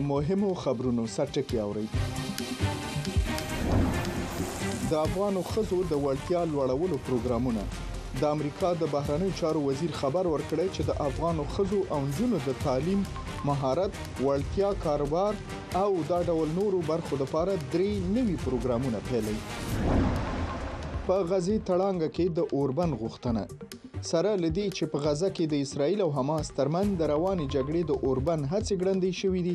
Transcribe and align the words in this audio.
د 0.00 0.04
مهمو 0.10 0.50
خبرونو 0.62 1.02
سرټکی 1.14 1.58
اوري 1.66 1.82
د 4.90 4.92
افغانو 5.06 5.40
خزو 5.52 5.78
د 5.90 5.92
وړتیا 6.04 6.40
لوړولو 6.52 6.96
پروګرامونه 7.08 7.64
د 8.20 8.22
امریکا 8.34 8.70
د 8.82 8.88
بهرنیو 8.94 9.36
چارو 9.40 9.64
وزیر 9.66 9.92
خبر 10.00 10.24
ورکړی 10.30 10.66
چې 10.74 10.82
د 10.88 10.98
افغانو 11.08 11.42
خزو 11.56 11.80
او 11.96 11.98
نجونو 12.08 12.40
د 12.46 12.56
تعلیم 12.64 13.02
مهارت 13.50 13.92
وړتیا 14.26 14.70
کاروبار 14.86 15.34
او 15.84 15.90
دا 16.12 16.18
ډول 16.30 16.56
نورو 16.60 16.80
برخو 16.92 17.20
لپاره 17.24 17.54
درې 17.72 17.90
نوي 18.16 18.36
پروګرامونه 18.44 18.98
پیلوي 19.10 19.40
په 21.06 21.16
غزي 21.30 21.54
تړانګه 21.68 22.08
کې 22.16 22.24
د 22.38 22.40
اوربن 22.56 22.90
غوښتنه 23.02 23.42
سره 24.08 24.30
لدی 24.44 24.66
چې 24.76 24.88
په 24.92 24.98
غزه 25.04 25.28
کې 25.36 25.44
د 25.52 25.54
اسرایل 25.64 26.00
او 26.06 26.10
حماس 26.16 26.46
ترمن 26.58 26.88
د 27.00 27.02
رواني 27.12 27.46
جګړې 27.54 27.82
د 27.90 27.92
اوربن 28.06 28.40
هڅې 28.52 28.74
ګړندې 28.82 29.12
شوې 29.20 29.42
دي 29.48 29.54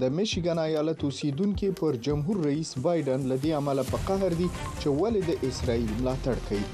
د 0.00 0.02
میشیګن 0.16 0.58
ایالت 0.68 0.98
اوسیدونکو 1.06 1.68
پر 1.80 1.92
جمهور 2.06 2.36
رئیس 2.48 2.70
بایدن 2.86 3.20
لدی 3.32 3.50
عمله 3.60 3.84
په 3.92 3.98
قهر 4.08 4.32
دي 4.40 4.48
چې 4.80 4.88
ولې 5.00 5.22
د 5.28 5.30
اسرایل 5.50 5.88
ملاتړ 6.00 6.36
کوي 6.48 6.68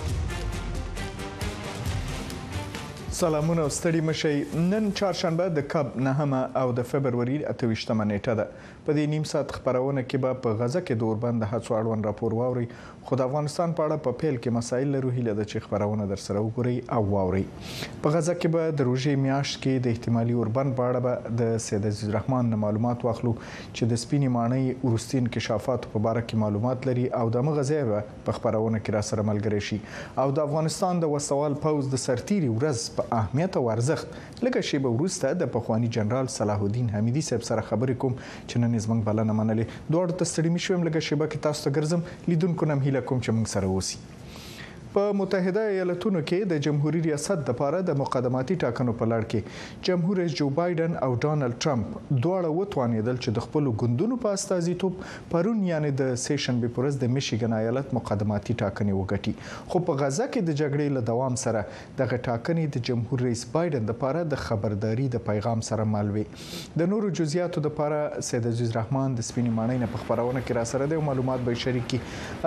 سلامونه 3.19 3.65
ستړي 3.73 4.01
مشي 4.09 4.35
نن 4.59 4.91
چهارشنبه 4.99 5.49
د 5.57 5.65
کب 5.73 5.93
نهمه 6.07 6.41
او 6.61 6.71
د 6.79 6.85
فبرवरी 6.93 7.37
28 7.55 8.05
نیټه 8.13 8.37
ده 8.39 8.47
په 8.85 8.93
دې 8.95 9.03
نیم 9.11 9.25
ساعت 9.29 9.51
خبرونه 9.55 10.01
کې 10.07 10.19
به 10.23 10.39
په 10.45 10.55
غزه 10.61 10.79
کې 10.87 10.95
دوربند 11.01 11.43
هڅو 11.51 11.75
اړوند 11.75 12.07
راپور 12.09 12.33
واوري 12.37 12.65
خو 13.09 13.17
د 13.19 13.27
افغانستان 13.29 13.75
په 13.75 13.83
اړه 13.85 14.05
په 14.07 14.15
پیل 14.23 14.39
کې 14.43 14.55
مسایل 14.55 14.89
لرو 14.95 15.11
هیله 15.17 15.35
ده 15.37 15.45
چې 15.51 15.65
خبرونه 15.67 16.07
در 16.11 16.21
سره 16.23 16.41
وګوري 16.47 16.73
او 16.97 16.99
واوري 17.13 17.43
په 17.59 18.11
غزه 18.15 18.35
کې 18.35 18.51
به 18.55 18.73
د 18.81 18.87
روژې 18.89 19.15
میاشت 19.25 19.57
کې 19.63 19.85
د 19.85 19.95
احتمالي 19.95 20.35
اوربند 20.41 20.75
په 20.79 20.87
اړه 20.87 21.03
به 21.05 21.37
د 21.43 21.53
سید 21.67 21.87
عزیز 21.91 22.11
رحمان 22.17 22.51
معلومات 22.65 23.05
واخلو 23.07 23.33
چې 23.45 23.93
د 23.93 24.01
سپینې 24.03 24.35
مانۍ 24.37 24.91
ورستین 24.91 25.31
کشافات 25.37 25.87
په 25.93 26.03
اړه 26.03 26.27
کې 26.27 26.43
معلومات 26.43 26.89
لري 26.91 27.07
او 27.21 27.25
د 27.37 27.47
مغزه 27.49 28.03
په 28.27 28.37
خبرونه 28.39 28.83
کې 28.83 28.93
را 28.99 29.05
سره 29.11 29.27
ملګری 29.31 29.63
شي 29.69 29.79
او 30.25 30.35
د 30.41 30.43
افغانستان 30.49 31.01
د 31.05 31.15
وسوال 31.15 31.57
پوز 31.67 31.89
د 31.95 32.03
سرتیري 32.07 32.51
ورځ 32.57 32.99
په 32.99 33.15
اهمیت 33.21 33.61
او 33.63 33.63
ارزښت 33.77 34.45
لکه 34.49 34.67
شی 34.73 34.83
به 34.87 34.93
ورسته 35.03 35.39
د 35.45 35.53
پخوانی 35.57 35.95
جنرال 35.99 36.33
صلاح 36.37 36.67
الدین 36.69 36.93
حمیدی 36.97 37.25
صاحب 37.31 37.47
سره 37.53 37.67
خبرې 37.73 37.99
کوم 38.05 38.19
چې 38.21 38.65
نن 38.65 38.71
ټولنې 38.73 38.83
زمنګ 38.87 39.01
بلنه 39.07 39.33
منلې 39.39 39.65
دوه 39.91 40.15
ته 40.17 40.23
ستړي 40.31 40.49
مشوم 40.55 40.81
لګه 40.87 40.99
شیبه 41.07 41.25
کې 41.31 41.39
تاسو 41.45 41.59
ته 41.63 41.69
ګرځم 41.77 42.01
لیدونکو 42.29 42.61
نم 42.69 42.79
هیله 42.85 43.01
کوم 43.07 43.17
چې 43.25 43.29
موږ 43.35 43.45
سره 43.53 43.65
اوسئ 43.69 43.97
په 44.95 45.03
متحده 45.17 45.61
ایالاتونو 45.67 46.19
کې 46.29 46.47
د 46.49 46.59
جمهوریت 46.65 47.05
ریاست 47.05 47.39
د 47.45 47.53
پاره 47.59 47.77
د 47.85 47.93
مقدماتي 48.01 48.55
ټاکنو 48.63 48.93
په 48.97 49.05
لړ 49.13 49.29
کې 49.29 49.85
جمهور 49.87 50.19
رئیس 50.21 50.33
جو 50.39 50.47
بایدن 50.57 50.97
او 51.07 51.07
ډانلډ 51.23 51.55
ټرمپ 51.65 51.87
دواړه 52.11 52.51
وتوانیدل 52.57 53.21
چې 53.23 53.33
د 53.37 53.45
خپل 53.45 53.69
ګوندونو 53.83 54.17
په 54.25 54.37
استازیتوب 54.39 54.99
پرون 55.31 55.63
یعنی 55.69 55.91
د 56.01 56.11
سیشن 56.23 56.59
به 56.65 56.73
پرز 56.75 56.99
د 57.05 57.11
میشیګن 57.15 57.55
ایالت 57.61 57.95
مقدماتي 57.99 58.57
ټاکنې 58.63 58.99
وګټي 58.99 59.71
خو 59.71 59.81
په 59.89 60.03
غزه 60.03 60.27
کې 60.27 60.51
د 60.51 60.59
جګړې 60.59 60.97
له 60.97 61.07
دوام 61.09 61.39
سره 61.45 61.63
دغه 62.03 62.21
ټاکنې 62.29 62.77
د 62.77 62.85
جمهور 62.91 63.25
رئیس 63.29 63.43
بایدن 63.57 63.89
د 63.91 63.97
پاره 64.05 64.23
د 64.35 64.43
خبرداري 64.43 65.09
د 65.17 65.25
پیغام 65.31 65.65
سره 65.71 65.89
مل 65.95 66.13
وي 66.19 66.27
د 66.83 66.91
نورو 66.93 67.11
جزئیاتو 67.21 67.65
د 67.69 67.75
پاره 67.81 68.03
سید 68.29 68.51
عزیز 68.53 68.77
رحمان 68.77 69.17
د 69.21 69.27
سپینې 69.31 69.57
مانۍ 69.61 69.81
نه 69.87 69.91
په 69.97 70.05
خبرونه 70.05 70.45
کې 70.45 70.61
را 70.61 70.69
سره 70.75 70.91
د 70.95 71.03
معلومات 71.11 71.47
به 71.51 71.61
شریکي 71.67 72.03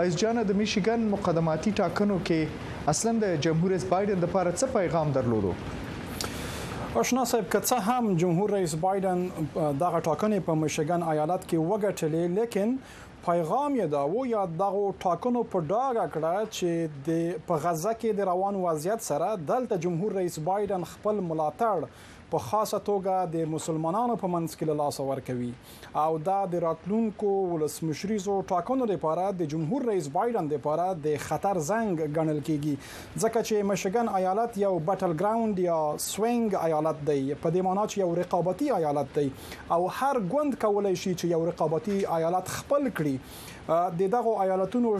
ایس 0.06 0.22
جان 0.24 0.42
د 0.52 0.60
میشیګن 0.62 1.06
مقدماتي 1.18 1.76
ټاکنو 1.84 2.20
کې 2.24 2.34
کې 2.36 2.92
اصلا 2.94 3.12
د 3.24 3.38
جمهور 3.46 3.70
رئیس 3.76 3.86
بایدن 3.94 4.22
لپاره 4.26 4.52
څه 4.60 4.74
پیغام 4.76 5.12
درلودو 5.18 5.52
آشنا 7.00 7.24
صاحب 7.32 7.48
که 7.54 7.60
څه 7.64 7.90
هم 7.90 8.12
جمهور 8.24 8.52
رئیس 8.56 8.74
بایدن 8.84 9.24
دغه 9.80 9.98
ټاکنې 10.08 10.44
په 10.44 10.58
مشګن 10.62 11.04
ایالت 11.14 11.48
کې 11.50 11.70
وګټلې 11.70 12.22
لیکن 12.40 12.76
پیغام 13.28 13.76
یې 13.80 13.86
دا 13.94 14.02
و 14.12 14.24
یا 14.32 14.42
دغه 14.62 14.84
ټاکنو 15.04 15.42
په 15.54 15.68
ډاګه 15.72 16.04
کړه 16.16 16.50
چې 16.56 17.00
د 17.08 17.46
په 17.48 17.62
غزه 17.64 17.92
کې 18.00 18.12
د 18.18 18.28
روان 18.30 18.60
وضعیت 18.66 19.04
سره 19.10 19.30
دلته 19.52 19.80
جمهور 19.86 20.16
رئیس 20.20 20.38
بایدن 20.50 20.86
خپل 20.92 21.20
ملاتړ 21.30 21.90
په 22.30 22.42
خاصه 22.44 22.78
توګه 22.86 23.16
د 23.34 23.50
مسلمانانو 23.50 24.14
په 24.22 24.30
منځ 24.34 24.56
کې 24.60 24.76
لاس 24.78 24.98
ورکوي 25.08 25.50
او 26.04 26.16
دا 26.28 26.38
د 26.54 26.62
راتلونکو 26.64 27.34
ولسمشریزو 27.50 28.38
ټاکنو 28.52 28.88
لپاره 28.92 29.26
د 29.42 29.50
جمهور 29.54 29.86
رئیس 29.90 30.08
بایدن 30.16 30.48
لپاره 30.54 30.86
د 31.06 31.16
خطر 31.26 31.60
زنګ 31.70 32.02
ګڼل 32.16 32.40
کیږي 32.48 33.22
ځکه 33.24 33.46
چې 33.48 33.68
مشګن 33.72 34.12
ایالت 34.20 34.58
یو 34.66 34.72
بټل 34.92 35.14
ګراوند 35.22 35.62
یا 35.66 35.78
سوینګ 36.08 36.58
ایالت 36.62 37.04
دی 37.10 37.20
په 37.44 37.54
دې 37.58 37.68
معنی 37.68 37.84
چې 37.84 38.02
یو 38.04 38.18
رقابتي 38.22 38.72
ایالت 38.80 39.14
دی 39.20 39.26
او 39.30 39.80
هر 40.00 40.24
ګوند 40.34 40.60
کولای 40.66 40.94
شي 41.04 41.12
چې 41.20 41.36
یو 41.36 41.48
رقابتي 41.52 42.00
ایالت 42.18 42.54
خپل 42.58 42.90
کړي 43.00 43.54
د 43.70 44.06
دغه 44.10 44.42
ایالتونو 44.42 44.90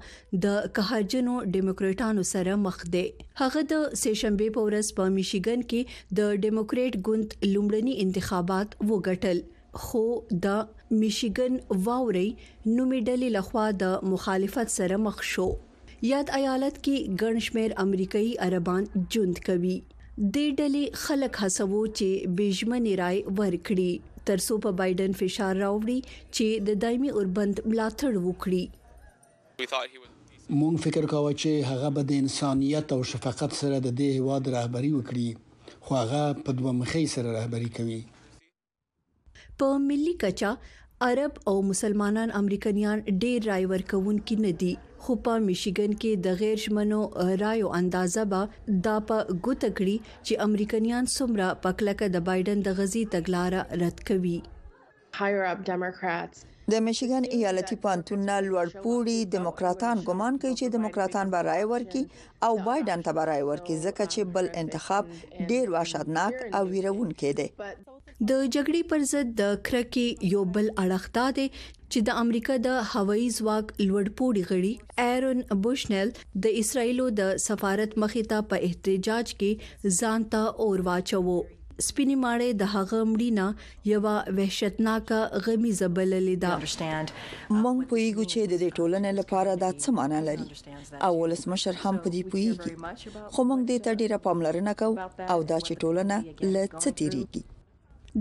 د 0.47 0.70
کهاجنو 0.79 1.35
دیموکریټانو 1.56 2.23
سره 2.31 2.55
مخ 2.62 2.79
دی 2.94 3.05
هغه 3.41 3.62
د 3.73 3.85
سېشنبه 4.00 4.49
په 4.56 4.64
ورځ 4.69 4.91
په 5.00 5.06
میشیګن 5.17 5.62
کې 5.73 6.17
د 6.20 6.41
دیموکریټ 6.47 6.94
ګوند 7.08 7.37
لومړني 7.53 7.94
انتخابات 8.06 8.75
وګټل 8.91 9.38
خو 9.85 10.05
د 10.49 10.58
میشیګن 11.05 11.61
واوري 11.91 12.26
نومیډلې 12.41 13.31
لخوا 13.38 13.67
د 13.85 13.97
مخالفت 14.14 14.75
سره 14.79 15.00
مخ 15.06 15.23
شو 15.35 15.49
یاد 16.11 16.32
ایالت 16.41 16.81
کې 16.81 17.20
ګنشمیر 17.23 17.76
امریکایي 17.85 18.35
عربان 18.49 18.91
ژوند 19.14 19.43
کوي 19.50 19.76
د 20.19 20.37
ډلې 20.41 21.06
خلک 21.06 21.41
حسوو 21.44 21.85
چې 21.87 22.37
بېجمنې 22.41 22.94
رائے 23.02 23.23
ورکړي 23.41 23.91
ترڅو 24.31 24.55
په 24.67 24.70
بایدن 24.82 25.12
فشار 25.20 25.55
راوړي 25.64 25.96
چې 26.34 26.44
د 26.69 26.78
دایمي 26.84 27.11
اوربند 27.17 27.55
ملاتړ 27.70 28.12
وکړي 28.28 28.64
مونږ 30.61 30.75
فکر 30.87 31.05
کاوه 31.12 31.32
چې 31.43 31.50
هغه 31.70 31.88
به 31.99 32.02
د 32.11 32.20
انسانيت 32.25 32.87
او 32.96 33.00
شفقت 33.12 33.50
سره 33.61 33.76
د 33.81 33.88
دې 33.99 34.08
هواد 34.19 34.44
رهبری 34.56 34.90
وکړي 34.94 35.28
خو 35.88 35.93
هغه 36.00 36.23
په 36.49 36.58
دوه 36.61 36.73
مخې 36.81 37.05
سره 37.14 37.28
رهبری 37.38 37.70
کوي 37.78 38.00
په 39.62 39.69
ملي 39.88 40.14
کچا 40.25 40.52
عرب 41.04 41.32
او 41.50 41.60
مسلمانان 41.69 42.28
امریکایان 42.34 42.98
ډیر 43.22 43.40
رای 43.50 43.64
ورکوونکي 43.72 44.37
نه 44.44 44.52
دي 44.60 44.69
خو 45.06 45.12
په 45.25 45.34
میشیګن 45.48 45.93
کې 46.00 46.12
د 46.26 46.38
غیر 46.40 46.58
شمنو 46.64 47.00
رایو 47.43 47.69
اندازه 47.81 48.22
به 48.31 48.40
دا 48.84 48.94
په 49.08 49.16
ګوتګړي 49.44 49.96
چې 50.26 50.34
امریکایان 50.46 51.04
څومره 51.16 51.46
پکلکه 51.66 52.06
د 52.14 52.25
بایدن 52.31 52.58
د 52.69 52.78
غزي 52.78 53.04
تګلارې 53.14 53.60
رد 53.84 53.98
کوي 54.10 54.37
higher 55.19 55.44
up 55.52 55.58
Democrats 55.72 56.37
د 56.72 56.78
میشیګن 56.84 57.24
ایالتي 57.36 57.76
پانتون 57.82 58.20
نه 58.28 58.36
لوړپوړي 58.46 59.18
دیموکراتان 59.34 59.96
ګمان 60.08 60.34
کوي 60.44 60.54
چې 60.60 60.66
دیموکراتان 60.74 61.26
به 61.34 61.42
رائے 61.48 61.66
ورکړي 61.72 62.02
او 62.46 62.52
بایدن 62.68 63.04
ته 63.08 63.18
به 63.18 63.26
رائے 63.30 63.42
ورکړي 63.48 63.76
ځکه 63.86 64.02
چې 64.12 64.20
بل 64.34 64.46
انتخاب 64.62 65.04
ډیر 65.52 65.64
وحشتناک 65.74 66.34
او 66.60 66.64
ویرونکی 66.72 67.32
دی 67.40 67.46
د 67.60 68.30
جګړې 68.56 68.82
پر 68.92 69.00
ضد 69.12 69.26
د 69.40 69.44
کرکې 69.68 70.06
یو 70.36 70.42
بل 70.56 70.66
اړخ 70.82 71.04
دا 71.18 71.26
دی 71.36 71.46
چې 71.92 71.98
د 72.08 72.22
امریکا 72.22 72.54
د 72.68 72.78
هوایي 72.94 73.28
ځواک 73.38 73.66
لوړپوړي 73.88 74.42
غړي 74.50 74.74
ایرن 75.06 75.38
بوشنل 75.68 76.08
د 76.48 76.58
اسرایلو 76.62 77.06
د 77.22 77.36
سفارت 77.50 77.90
مخې 78.06 78.22
ته 78.34 78.38
په 78.54 78.70
احتجاج 78.70 79.26
کې 79.40 79.96
ځان 80.00 80.20
ته 80.36 80.42
اور 80.66 80.76
واچوو 80.90 81.38
سپینې 81.84 82.14
ماړې 82.20 82.50
د 82.61 82.62
هغه 82.75 82.99
مړینا 83.08 83.46
یو 83.88 84.00
وحشتناک 84.37 85.11
غمی 85.46 85.73
زبللې 85.81 86.34
ده 86.44 86.52
مونږ 87.62 87.78
پویګو 87.88 88.25
چې 88.32 88.40
د 88.52 88.55
ټولنې 88.76 89.12
لپاره 89.20 89.52
دا 89.64 89.70
څه 89.82 89.88
معنی 89.96 90.20
لري 90.28 90.46
او 91.08 91.11
ولسمشر 91.23 91.75
هم 91.82 91.96
په 92.06 92.14
دې 92.14 92.23
پویږي 92.31 92.73
خو 93.32 93.40
مونږ 93.49 93.62
دې 93.69 93.78
ته 93.84 93.90
ډیره 94.00 94.19
پاملرنه 94.28 94.73
کوو 94.82 94.96
او 95.32 95.38
دا 95.50 95.58
چې 95.67 95.73
ټولنه 95.82 96.17
له 96.55 96.62
څه 96.82 96.88
تیریږي 97.00 97.43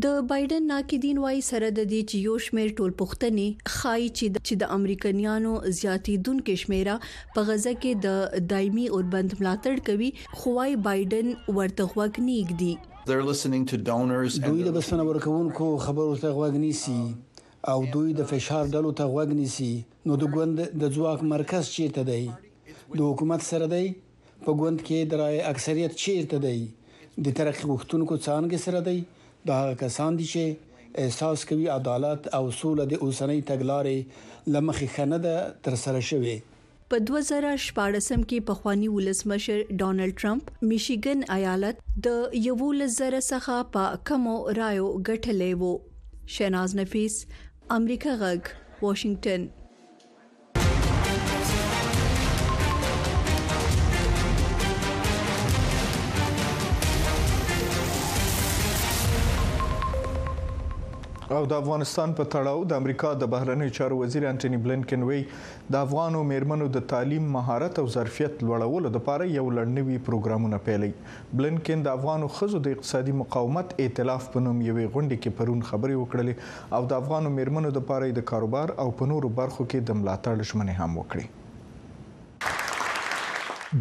د 0.05 0.15
بایدن 0.29 0.65
ناقدین 0.73 1.17
وای 1.25 1.37
سره 1.51 1.67
د 1.77 1.87
دې 1.91 2.01
چې 2.09 2.15
یو 2.27 2.35
شمیر 2.47 2.69
ټول 2.79 2.91
پښتني 3.03 3.45
خای 3.77 4.03
چې 4.17 4.55
د 4.63 4.73
امریکایانو 4.77 5.53
زیاتیدونکو 5.79 6.53
شمیره 6.63 6.95
په 7.37 7.45
غزه 7.51 7.73
کې 7.81 7.93
د 8.07 8.49
دایمي 8.51 8.83
اوربند 8.97 9.29
ملاتړ 9.39 9.75
کوي 9.91 10.09
خوای 10.41 10.73
بایدن 10.89 11.27
ورته 11.57 11.85
وګ 11.97 12.15
نیګ 12.29 12.49
دی 12.63 12.69
They're 13.07 13.27
listening 13.31 13.63
to 13.71 13.77
donors. 13.87 14.35
دوی 14.45 14.63
د 14.67 14.71
بسنه 14.75 15.03
ورکوونکو 15.09 15.65
خبرو 15.85 16.13
ته 16.23 16.29
غوږ 16.37 16.53
نیسي 16.65 17.01
او 17.71 17.79
دوی 17.93 18.09
د 18.19 18.25
فشار 18.31 18.63
ډلو 18.75 18.91
ته 18.99 19.03
غوږ 19.13 19.29
نیسي 19.39 19.73
نو 20.11 20.17
د 20.21 20.25
ګوند 20.35 20.57
د 20.81 20.83
ځواک 20.95 21.19
مرکز 21.33 21.63
چیرته 21.75 22.03
دی 22.09 22.23
د 23.01 23.01
حکومت 23.09 23.41
سره 23.51 23.65
دی 23.73 23.83
په 24.47 24.51
ګوند 24.63 24.79
کې 24.87 24.99
د 25.11 25.21
رائے 25.21 25.39
اکثریت 25.51 25.93
چیرته 26.05 26.37
دی 26.47 26.59
د 27.29 27.37
ترقی 27.41 27.65
وختونکو 27.73 28.13
څانګې 28.25 28.59
سره 28.65 28.79
دی 28.87 28.99
دا 29.51 29.59
کسان 29.83 30.11
دي 30.21 30.25
چې 30.33 30.43
احساس 31.03 31.39
کوي 31.53 31.67
عدالت 31.77 32.21
او 32.37 32.41
اصول 32.51 32.75
د 32.91 32.93
اوسنۍ 33.03 33.39
تګلارې 33.53 33.97
لمخې 34.53 34.87
خنه 34.97 35.17
ده 35.29 35.37
تر 35.69 35.73
سره 35.85 35.99
شوی 36.11 36.37
په 36.93 36.97
2014 37.09 38.23
کې 38.29 38.37
پخوانی 38.49 38.87
ولسمشر 38.95 39.61
ډانلډ 39.79 40.11
ټرمپ 40.21 40.51
میشیګن 40.71 41.23
ایالت 41.37 41.75
د 42.07 42.37
یو 42.47 42.71
لزر 42.81 43.17
څخه 43.31 43.55
په 43.77 43.99
کمو 44.11 44.35
رایو 44.61 44.89
ګټلې 45.09 45.51
وو 45.61 45.73
شیناز 46.37 46.69
نفیس 46.83 47.15
امریکا 47.79 48.13
غږ 48.23 48.41
واشنگټن 48.87 49.41
او 61.37 61.45
د 61.51 61.55
افغانستان 61.61 62.11
په 62.17 62.23
تړاو 62.33 62.59
د 62.71 62.77
امریکا 62.81 63.09
د 63.23 63.27
بهرنیو 63.33 63.73
چارو 63.77 63.95
وزیر 64.01 64.25
انټونی 64.29 64.59
بلنکن 64.67 65.01
وی 65.09 65.17
د 65.75 65.83
افغانو 65.87 66.21
میرمنو 66.29 66.67
د 66.77 66.83
تعلیم 66.93 67.25
مهارت 67.35 67.81
او 67.83 67.85
ظرفیت 67.97 68.43
لوړولو 68.47 68.93
لپاره 68.99 69.27
یو 69.39 69.45
لړنوي 69.57 69.97
پروګرامونه 70.07 70.61
پیلي 70.69 70.91
بلنکن 71.41 71.83
د 71.87 71.97
افغانو 72.01 72.31
خزو 72.39 72.63
د 72.67 72.77
اقتصادي 72.79 73.17
مقاومت 73.25 73.75
ائتلاف 73.85 74.29
په 74.35 74.45
نوم 74.49 74.63
یوې 74.69 74.87
غونډې 74.95 75.17
کې 75.23 75.37
پرون 75.41 75.63
خبرې 75.71 76.03
وکړلې 76.03 76.77
او 76.79 76.91
د 76.93 77.01
افغانو 77.03 77.35
میرمنو 77.39 77.71
د 77.77 77.81
لپاره 77.83 78.11
د 78.19 78.27
کاروبار 78.35 78.77
او 78.85 78.91
په 79.01 79.11
نورو 79.15 79.35
برخو 79.41 79.69
کې 79.71 79.89
د 79.89 80.01
ملاتړ 80.03 80.51
ژمنې 80.51 80.85
هم 80.85 81.01
وکړي 81.03 81.33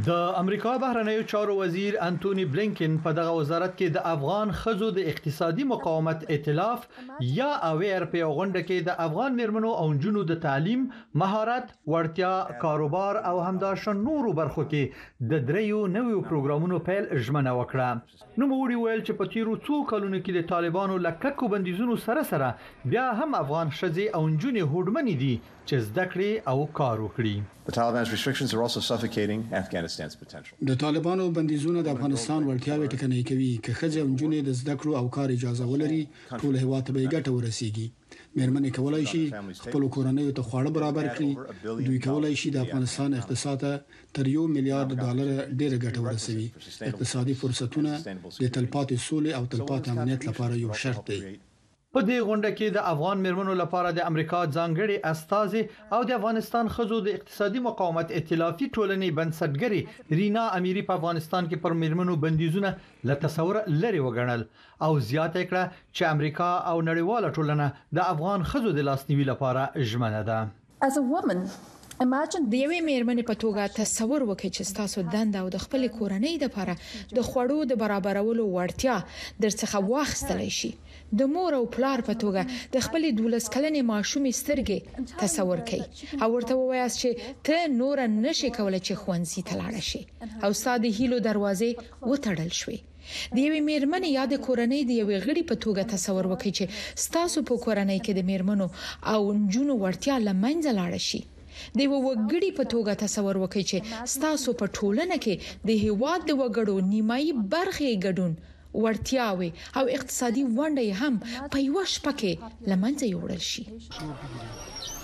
د 0.04 0.10
امریکا 0.36 0.70
بهرنیو 0.82 1.22
چارو 1.32 1.54
وزیر 1.56 1.96
انټونی 2.04 2.44
بلینکن 2.52 2.94
په 3.02 3.16
دغه 3.18 3.34
وزارت 3.34 3.74
کې 3.74 3.92
د 3.96 4.08
افغان 4.12 4.52
خزو 4.60 4.88
د 4.96 5.10
اقتصادي 5.12 5.66
مقاومت 5.72 6.24
ائتلاف 6.36 6.86
یا 7.26 7.50
اویر 7.66 8.06
په 8.14 8.30
غونډه 8.38 8.64
کې 8.70 8.88
د 8.88 8.96
افغان 9.04 9.36
مرمنو 9.42 9.70
او 9.84 9.84
جنو 10.06 10.24
د 10.32 10.40
تعلیم، 10.46 10.82
مهارت، 11.22 11.70
وړتیا، 11.76 12.60
کاروبار 12.66 13.20
او 13.32 13.36
همداشن 13.44 14.02
نورو 14.08 14.34
برخو 14.40 14.64
کې 14.74 15.30
د 15.34 15.46
دریو 15.52 15.86
نوو 15.94 16.26
پروګرامونو 16.32 16.82
پیل 16.90 17.08
ژمنه 17.16 17.56
وکړه. 17.60 18.20
نو 18.38 18.52
موري 18.56 18.82
ویل 18.82 19.06
چې 19.06 19.22
په 19.22 19.32
تیرو 19.36 19.56
څو 19.56 19.82
کلونو 19.92 20.22
کې 20.24 20.38
د 20.40 20.50
طالبانو 20.56 20.98
لککو 21.08 21.52
بندیزونو 21.56 21.98
سره 22.10 22.28
سره 22.34 22.52
بیا 22.96 23.06
هم 23.24 23.40
افغان 23.46 23.74
خزي 23.80 24.10
او 24.20 24.26
جنې 24.28 24.72
هوډمن 24.74 25.16
دي 25.24 25.34
چې 25.48 25.90
زده 25.90 26.12
کړې 26.12 26.52
او 26.52 26.72
کار 26.82 27.00
وکړي. 27.00 27.50
The 27.66 27.72
Taliban's 27.74 28.10
restrictions 28.14 28.50
are 28.54 28.58
also 28.64 28.80
suffocating 28.86 29.42
Afghan 29.60 29.83
د 30.68 30.70
طالبانو 30.84 31.24
بندیزونه 31.36 31.78
د 31.82 31.88
افغانستان 31.96 32.40
ورټیاوي 32.44 32.86
ټکنۍ 32.94 33.22
کوي 33.30 33.50
چې 33.64 33.70
خځې 33.78 33.98
او 34.02 34.08
نجونې 34.12 34.38
د 34.44 34.50
زده 34.60 34.74
کړو 34.80 34.92
او 35.00 35.06
کار 35.16 35.28
اجازه 35.36 35.64
ولري 35.72 36.02
ټول 36.40 36.54
هیواد 36.62 36.82
ته 36.86 36.90
به 36.94 37.00
ګټه 37.14 37.30
ورسیږي 37.34 37.86
مېرمنې 38.38 38.70
کولای 38.78 39.04
شي 39.12 39.22
خپل 39.64 39.82
کورنۍ 39.94 40.26
ته 40.36 40.42
خواړه 40.48 40.70
برابر 40.76 41.06
کړي 41.16 41.30
دوی 41.86 41.98
کولای 42.08 42.34
شي 42.40 42.48
د 42.52 42.58
افغانستان 42.64 43.10
اقتصاد 43.20 43.56
ته 43.64 43.72
تر 44.16 44.24
یو 44.36 44.44
میلیارډ 44.56 44.90
ډالر 45.04 45.28
ډېر 45.60 45.72
ګټه 45.84 46.00
ورسوي 46.06 46.46
اقتصادي 46.90 47.34
فرصتونه 47.40 47.90
د 48.42 48.44
تلپاتې 48.56 48.96
سولې 49.08 49.30
او 49.38 49.44
تلپاتې 49.54 49.88
امنیت 49.94 50.20
لپاره 50.28 50.54
یو 50.64 50.70
شرط 50.82 51.02
دی 51.10 51.20
په 51.94 52.02
دې 52.06 52.14
غونډه 52.28 52.50
کې 52.58 52.68
د 52.76 52.84
افغان 52.92 53.20
مرمنو 53.24 53.52
لپاره 53.58 53.90
د 53.96 54.06
امریکا 54.10 54.38
ځانګړي 54.54 54.94
استاذي 55.10 55.60
او 55.96 56.00
د 56.08 56.14
افغانستان 56.20 56.70
خزو 56.78 56.96
د 57.08 57.18
اقتصادي 57.18 57.60
مقاومت 57.66 58.10
ائتلافي 58.20 58.66
ټولنې 58.68 59.14
بنسټګري 59.18 59.78
رینا 60.20 60.46
اميري 60.58 60.82
په 60.88 60.96
افغانستان 61.00 61.48
کې 61.52 61.62
پر 61.66 61.76
مرمنو 61.84 62.16
بندیزونه 62.24 62.74
له 63.10 63.16
تصور 63.26 63.60
لري 63.84 64.00
وګڼل 64.08 64.42
او 64.88 64.90
زیاته 65.10 65.46
کړه 65.52 65.62
چې 65.76 66.10
امریکا 66.16 66.50
او 66.72 66.74
نړیواله 66.88 67.32
ټولنه 67.38 67.70
د 68.00 68.10
افغان 68.16 68.50
خزو 68.54 68.74
د 68.80 68.88
لاسنیوي 68.90 69.28
لپاره 69.32 69.86
ژمنه 69.94 70.26
ده 70.32 70.40
As 70.86 70.96
a 71.00 71.02
woman, 71.14 71.46
اماجن 72.02 72.40
د 72.52 72.54
یوې 72.64 72.80
میرمنې 72.90 73.22
په 73.30 73.34
توګه 73.42 73.62
تصور 73.78 74.20
وکړئ 74.30 74.50
چې 74.56 74.76
تاسو 74.78 75.00
دند 75.14 75.34
او 75.40 75.46
د 75.54 75.60
خپل 75.64 75.82
کورنۍ 75.98 76.34
لپاره 76.44 76.74
د 77.16 77.26
خوړو 77.28 77.58
د 77.72 77.76
برابرولو 77.82 78.44
وړتیا 78.56 78.96
درڅخه 79.42 79.78
واخستلی 79.92 80.48
شي 80.58 80.70
د 81.20 81.28
مور 81.34 81.52
او 81.58 81.64
پلار 81.76 81.98
په 82.08 82.14
توګه 82.22 82.42
د 82.74 82.82
خپل 82.86 83.02
دولس 83.18 83.46
کلنې 83.56 83.82
ماشومې 83.92 84.32
سترګې 84.40 84.78
تصور 85.20 85.58
کړئ 85.68 85.82
او 86.26 86.28
ورته 86.34 86.52
ووایاست 86.60 86.96
چې 87.02 87.08
ته 87.48 87.58
نور 87.80 87.96
نشې 88.24 88.48
کولای 88.58 88.80
چې 88.86 88.92
خوانسي 89.02 89.40
تلاړ 89.50 89.72
شي 89.90 90.00
او 90.46 90.50
ساده 90.62 90.88
هیلو 90.98 91.18
دروازې 91.28 91.70
وتړل 92.10 92.50
شوي 92.62 92.78
د 93.34 93.36
یوې 93.46 93.60
میرمنې 93.68 94.10
یا 94.18 94.24
د 94.32 94.40
کورنۍ 94.48 94.80
د 94.88 94.98
یوې 95.02 95.16
غړي 95.28 95.42
په 95.52 95.56
توګه 95.66 95.82
تصور 95.94 96.24
وکړئ 96.32 96.52
چې 96.58 96.64
ستاسو 97.06 97.38
په 97.52 97.62
کورنۍ 97.66 97.98
کې 98.04 98.12
د 98.18 98.20
میرمنو 98.32 98.66
او 99.14 99.20
نجونو 99.42 99.74
ورتیا 99.84 100.16
لمنځه 100.28 100.70
لاړ 100.80 100.94
شي 101.10 101.22
د 101.78 101.78
یو 101.86 101.96
وګړي 102.08 102.50
په 102.58 102.64
توګه 102.72 102.92
تصور 103.04 103.36
وکړئ 103.42 103.64
چې 103.70 103.78
ستاسو 104.14 104.48
په 104.60 104.66
ټولنه 104.76 105.16
کې 105.24 105.34
د 105.68 105.70
هیواد 105.84 106.20
د 106.26 106.30
وګړو 106.40 106.76
نیمایي 106.92 107.32
برخه 107.54 107.88
ګډون 108.06 108.32
ورتیاوي 108.84 109.50
او 109.78 109.84
اقتصادي 109.96 110.42
ونډې 110.58 110.88
هم 111.00 111.14
په 111.52 111.58
یو 111.68 111.78
شپکه 111.94 112.32
لمنځه 112.70 113.04
یوړل 113.14 113.42
شي 113.50 113.62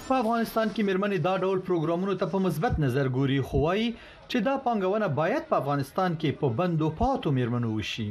په 0.09 0.14
افغانستان 0.23 0.66
کې 0.75 0.87
مرمنې 0.88 1.19
دا 1.26 1.35
ډول 1.45 1.59
پروګرامونو 1.69 2.14
ته 2.21 2.26
په 2.33 2.38
مثبت 2.47 2.73
نظر 2.87 3.07
ګوري 3.16 3.38
خوای 3.49 3.83
چې 4.30 4.37
دا 4.47 4.54
پانګونه 4.66 5.07
باید 5.21 5.42
په 5.50 5.54
افغانستان 5.62 6.11
کې 6.21 6.30
په 6.40 6.47
بندو 6.59 6.88
پاتو 7.00 7.28
مرمنو 7.38 7.69
وشي 7.76 8.09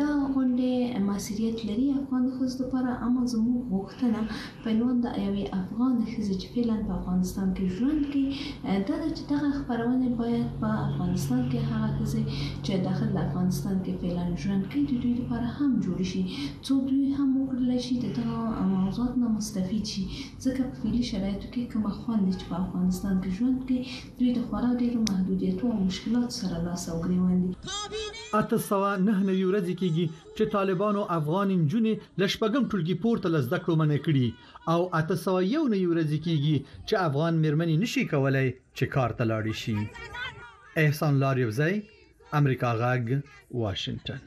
دا 0.00 0.08
غونډې 0.34 0.72
مسیریت 1.10 1.58
لري 1.68 1.88
افغان 2.00 2.24
ښځو 2.36 2.56
لپاره 2.62 2.90
اما 3.06 3.22
زموږ 3.32 3.58
غوښتنه 3.72 4.20
په 4.62 4.66
عنوان 4.72 4.96
د 5.04 5.08
یوې 5.26 5.44
افغان 5.62 5.92
ښځې 6.12 6.34
چې 6.40 6.46
فعلا 6.52 6.76
په 6.86 6.92
افغانستان 7.00 7.48
کې 7.56 7.64
ژوند 7.76 8.00
کوي 8.12 8.26
دا 8.88 8.94
ده 9.02 9.08
چې 9.16 9.22
دغه 9.32 9.48
خپرونې 9.58 10.08
باید 10.20 10.46
په 10.62 10.70
افغانستان 10.88 11.40
کې 11.50 11.58
هغه 11.70 11.88
ښځې 12.00 12.22
چې 12.64 12.72
داخل 12.88 13.08
د 13.16 13.18
افغانستان 13.26 13.76
کې 13.84 13.92
فعلا 14.00 14.24
ژوند 14.44 14.62
کوي 14.72 14.82
د 14.86 14.92
دوی 15.02 15.12
لپاره 15.20 15.46
هم 15.58 15.70
جوړې 15.84 16.06
شي 16.12 16.22
څو 16.68 16.74
دوی 16.88 17.04
هم 17.18 17.28
وکړلی 17.40 17.80
شي 17.86 17.94
د 18.04 18.16
دغه 18.20 18.66
موضوعات 18.74 19.14
نه 19.22 19.28
مستفید 19.38 19.84
شي 19.92 20.04
ځکه 20.44 20.62
په 20.70 20.74
فعلي 20.80 21.02
شرایطو 21.10 21.52
کې 21.52 21.68
کومه 21.74 21.92
خوند 22.00 22.26
چې 22.38 22.44
په 22.50 22.56
افغانستان 22.64 23.14
کې 23.22 23.28
ژوند 23.38 23.56
کوي 23.68 23.78
دوی 24.18 24.30
د 24.32 24.40
خورا 24.48 24.72
ډېرو 24.82 24.98
محدودیتو 25.12 25.72
او 25.74 25.78
مشکلاتو 25.90 26.34
سره 26.40 26.64
لاس 26.68 26.88
او 26.92 26.98
ګریوان 27.06 27.38
دي 27.46 27.54
اته 28.40 28.56
سوا 28.70 28.88
نه 29.06 29.22
نه 29.28 29.32
یورد 29.42 29.64
ورځې 29.66 29.82
کېږي 29.82 30.04
چې 30.36 30.52
طالبانو 30.56 31.02
افغان 31.18 31.48
نجونې 31.62 31.94
لشبګم 32.20 32.62
ټولګي 32.70 32.96
پورته 33.02 33.26
لزده 33.34 33.58
کړو 33.64 33.74
منې 33.82 33.98
کړي 34.06 34.26
او 34.72 34.80
اته 35.00 35.14
سو 35.24 35.34
یو 35.54 35.62
نه 35.72 35.78
ورځې 35.92 36.18
کېږي 36.26 36.56
چې 36.86 36.94
افغان 37.08 37.34
مرمنې 37.44 37.76
نشي 37.82 38.04
کولای 38.12 38.48
چې 38.76 38.84
کار 38.94 39.10
ته 39.18 39.24
لاړ 39.30 39.44
شي 39.62 39.76
احسان 40.82 41.12
لاریوزی 41.22 41.74
امریکا 42.38 42.70
غاګ 42.80 43.04
واشنگټن 43.62 44.20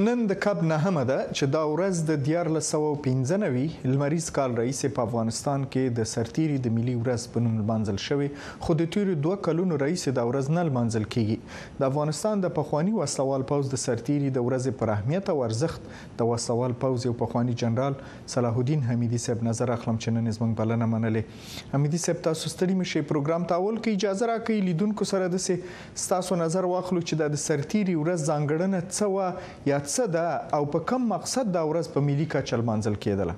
نن 0.00 0.20
د 0.30 0.34
کب 0.44 0.60
نه 0.68 0.76
هم 0.90 0.98
ده 1.08 1.16
چې 1.38 1.46
دا 1.54 1.60
ورځ 1.70 2.00
د 2.10 2.14
1415 2.58 3.88
لمریز 3.94 4.28
کال 4.36 4.52
رئیس 4.60 4.78
په 4.98 5.04
افغانستان 5.08 5.64
کې 5.72 5.96
د 5.98 6.06
سرتيري 6.12 6.54
د 6.66 6.72
ملي 6.76 6.94
ورځ 7.00 7.24
په 7.34 7.42
نوم 7.46 7.56
لمانځل 7.62 7.98
شوی 8.04 8.28
خو 8.66 8.76
د 8.82 8.88
تیرو 8.94 9.16
دوه 9.26 9.40
کلونو 9.46 9.78
رئیس 9.82 10.04
دا 10.18 10.24
ورځ 10.28 10.54
نه 10.58 10.64
لمانځل 10.68 11.06
کیږي 11.14 11.80
د 11.82 11.88
افغانستان 11.92 12.44
د 12.44 12.52
پخوانی 12.60 12.94
وسوال 13.00 13.44
پوز 13.50 13.72
د 13.74 13.82
سرتيري 13.84 14.30
د 14.38 14.46
ورځ 14.48 14.78
پر 14.84 14.94
اهمیت 14.94 15.32
او 15.34 15.34
ارزښت 15.48 16.16
د 16.22 16.30
وسوال 16.32 16.76
پوز 16.86 17.06
یو 17.08 17.12
پخوانی 17.24 17.58
جنرال 17.64 17.98
صلاح 18.36 18.62
الدین 18.64 18.86
حمیدی 18.92 19.22
صاحب 19.26 19.44
نظر 19.50 19.74
اخلم 19.76 20.00
چې 20.00 20.16
نن 20.20 20.36
زمنګ 20.38 20.62
بلنه 20.62 20.90
منلې 20.94 21.74
حمیدی 21.76 22.02
صاحب 22.06 22.24
تاسو 22.30 22.44
ستړي 22.54 22.80
مشه 22.84 23.06
پروګرام 23.12 23.46
تاول 23.54 23.80
کې 23.82 24.00
اجازه 24.00 24.32
راکړي 24.32 24.72
لیدونکو 24.72 25.10
سره 25.12 25.28
د 25.36 26.06
ستاسو 26.06 26.42
نظر 26.44 26.72
واخلو 26.74 27.06
چې 27.06 27.36
د 27.38 27.44
سرتيري 27.46 27.98
ورځ 28.00 28.34
ځانګړنه 28.34 28.82
څه 28.88 29.14
و 29.14 29.70
یا 29.74 29.84
څه 29.94 30.04
ده 30.16 30.28
او 30.56 30.62
په 30.72 30.78
کوم 30.88 31.02
مقصد 31.14 31.46
دا 31.56 31.62
ورځ 31.70 31.86
په 31.94 31.98
ملي 32.08 32.26
کچل 32.34 32.60
منځل 32.70 32.96
کېدله 33.04 33.34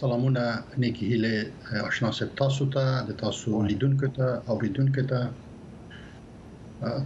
سلامونه 0.00 0.42
نیکی 0.82 1.06
هله 1.12 1.34
آشنا 1.88 2.10
سب 2.18 2.28
تاسو 2.42 2.62
ته 2.74 2.84
د 3.08 3.18
تاسو 3.24 3.50
لیدونکو 3.70 4.06
ته 4.18 4.28
او 4.48 4.54
لیدونکو 4.64 5.02
ته 5.10 5.20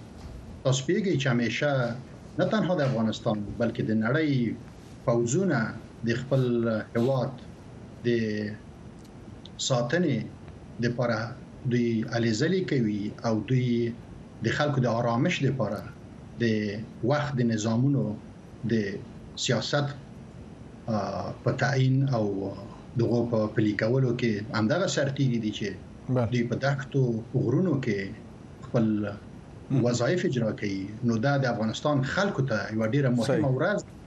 تاسو 0.64 0.80
پیږئ 0.88 1.14
چې 1.22 1.26
همیشه 1.34 1.70
نه 2.40 2.44
تنها 2.52 2.74
د 2.78 2.82
افغانستان 2.88 3.38
بلکې 3.60 3.82
د 3.86 3.92
نړۍ 4.04 4.32
پوزونه 5.06 5.60
د 6.06 6.08
خپل 6.20 6.42
هواد 6.96 7.32
د 8.06 8.08
ساتنې 9.68 10.16
لپاره 10.84 11.18
دوی 11.72 11.90
الیزلی 12.18 12.62
کوي 12.70 13.02
او 13.28 13.34
دوی 13.50 13.68
د 14.44 14.54
خلکو 14.58 14.78
د 14.84 14.88
آرامش 15.00 15.34
لپاره 15.46 15.80
د 16.42 17.04
وخت 17.10 17.32
د 17.40 17.52
نظامونو 17.52 18.04
د 18.72 18.74
سیاست 19.44 19.88
په 21.44 21.50
تعیین 21.62 21.96
او 22.16 22.24
دغه 23.00 23.18
په 23.30 23.38
پلي 23.56 23.72
کولو 23.82 24.10
کې 24.20 24.32
همدغه 24.58 24.86
شرطي 24.96 25.26
دي 25.44 25.52
چې 25.58 25.68
دوی 26.10 26.42
په 26.50 26.56
دښتو 26.62 27.02
غرونو 27.46 27.74
کې 27.86 28.68
خپل 28.68 29.80
وظایف 29.88 30.24
اجرا 30.28 30.50
کوي 30.62 30.78
نو 31.10 31.16
دا 31.26 31.34
د 31.44 31.54
افغانستان 31.54 32.02
خلکو 32.14 32.44
ته 32.52 32.70
یو 32.76 32.88
ډیره 32.94 33.10
مهمه 33.18 33.50
ورځ 33.56 34.00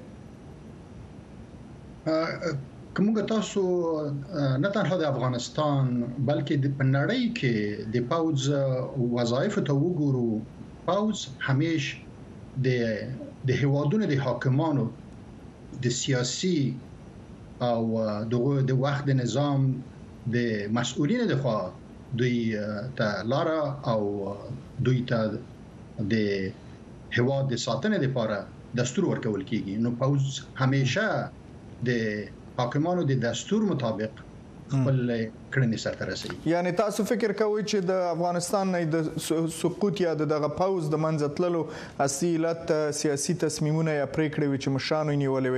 کومه 2.97 3.21
تاسو 3.31 3.61
نه 4.63 4.69
تنها 4.75 4.95
د 5.01 5.03
افغانستان 5.13 5.85
بلکې 6.29 6.55
د 6.63 6.67
پنړی 6.77 7.23
کې 7.37 7.57
د 7.93 7.95
پاوز 8.11 8.41
وظایف 9.15 9.55
ته 9.67 9.73
وګورو 9.83 10.29
پاوز 10.87 11.17
همیش 11.47 11.83
د 12.65 12.67
د 13.49 13.59
هوادونو 13.61 14.05
د 14.11 14.15
حاکمانو 14.25 14.83
د 15.83 15.95
سیاسي 16.01 16.59
او 17.69 17.81
دغه 18.33 18.55
د 18.69 18.79
وخت 18.83 19.07
نظام 19.21 19.59
د 20.35 20.67
مسؤلین 20.77 21.21
د 21.29 21.33
خوا 21.41 21.57
دوی 22.19 22.37
ته 22.97 23.07
لارا 23.31 23.61
او 23.91 24.01
دوی 24.85 24.99
ته 25.09 25.19
د 26.11 26.13
هوا 27.15 27.37
د 27.51 27.53
ساتنې 27.65 27.97
لپاره 28.05 28.37
دستور 28.79 29.03
ورکول 29.11 29.41
کیږي 29.51 29.73
نو 29.83 29.89
پاوز 30.01 30.23
همیشه 30.61 31.05
د 31.87 31.97
حاکمانو 32.57 33.03
د 33.09 33.21
دستور 33.27 33.61
مطابق 33.67 34.17
خپل 34.71 34.97
کړنې 35.53 35.77
سره 35.83 36.07
رسېږي 36.07 36.51
یعنی 36.53 36.71
تاسو 36.79 37.03
فکر 37.11 37.31
کوئ 37.41 37.51
چې 37.69 37.85
د 37.91 38.01
افغانستان 38.07 38.73
نه 38.75 38.81
د 38.95 39.47
سقوط 39.61 40.01
یا 40.03 40.11
دغه 40.21 40.49
پاوز 40.57 40.89
د 40.95 41.01
منځتللو 41.05 41.61
اصیلت 42.07 42.73
سیاسي 42.97 43.35
تصمیمونه 43.45 43.95
یا 43.99 44.05
پریکړې 44.17 44.63
چې 44.63 44.75
مشانو 44.75 45.15
نیولې 45.23 45.55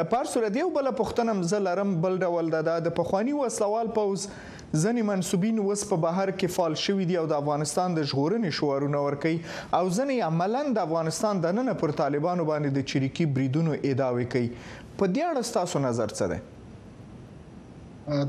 وي 0.00 0.06
پر 0.14 0.32
صورت 0.32 0.58
یو 0.62 0.72
بل 0.78 0.90
پښتنم 1.02 1.44
زلرم 1.52 1.94
بل 2.06 2.18
ډول 2.30 2.50
د 2.70 2.90
پخوانی 3.02 3.36
وسلوال 3.42 3.92
پاوز 4.00 4.26
ځنې 4.32 5.06
منسوبین 5.12 5.62
وس 5.68 5.80
په 5.92 6.02
بهر 6.08 6.30
کې 6.32 6.56
فعال 6.56 6.76
شوی 6.88 7.06
دی 7.12 7.20
او 7.22 7.28
د 7.34 7.40
افغانستان 7.44 7.96
د 8.00 8.10
ژغورنې 8.10 8.58
شوارونه 8.58 9.06
ورکي 9.06 9.34
او 9.36 9.84
ځنې 9.86 10.28
عملاً 10.32 10.66
د 10.76 10.84
افغانستان 10.90 11.46
د 11.46 11.56
نن 11.60 11.72
پر 11.80 11.94
طالبانو 12.04 12.50
باندې 12.52 12.78
د 12.78 12.92
چریکي 12.92 13.28
بریدونو 13.38 13.80
ادعاوي 13.80 14.28
کوي 14.34 14.52
په 15.00 15.06
دې 15.16 15.22
اړه 15.30 15.42
تاسو 15.58 15.76
نظر 15.88 16.08
څه 16.18 16.24
دی 16.32 16.38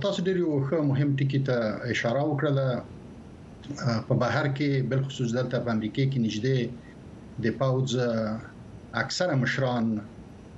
تاسو 0.03 0.19
ډیر 0.27 0.37
یو 0.45 0.53
ښه 0.67 0.77
مهم 0.91 1.09
ټکی 1.19 1.39
ته 1.47 1.55
اشاره 1.93 2.21
وکړه 2.27 2.69
په 4.07 4.13
بهر 4.23 4.45
کې 4.57 4.85
بل 4.91 5.01
خصوص 5.07 5.29
دلته 5.37 5.55
په 5.65 5.69
امریکا 5.75 6.03
کې 6.11 6.19
نږدې 6.25 6.59
د 7.43 7.45
پاوز 7.59 7.91
اکثره 9.03 9.33
مشران 9.43 9.85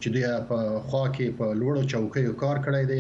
چې 0.02 0.08
دوی 0.14 0.26
په 0.50 0.58
خوا 0.88 1.06
کې 1.16 1.28
په 1.40 1.46
لوړو 1.62 1.82
چوکیو 1.94 2.34
کار 2.44 2.58
کړی 2.66 2.84
دی 2.90 3.00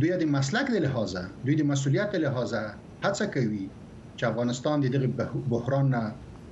دوی 0.00 0.12
د 0.22 0.24
مسلک 0.36 0.66
له 0.74 0.80
لحاظه 0.86 1.22
دوی 1.44 1.54
د 1.60 1.64
مسولیت 1.72 2.10
له 2.14 2.20
لحاظه 2.24 2.62
هڅه 3.04 3.24
کوي 3.34 3.66
چې 4.16 4.24
افغانستان 4.30 4.76
د 4.84 4.86
دغه 4.94 5.08
بحران 5.52 5.86
نه 5.94 6.02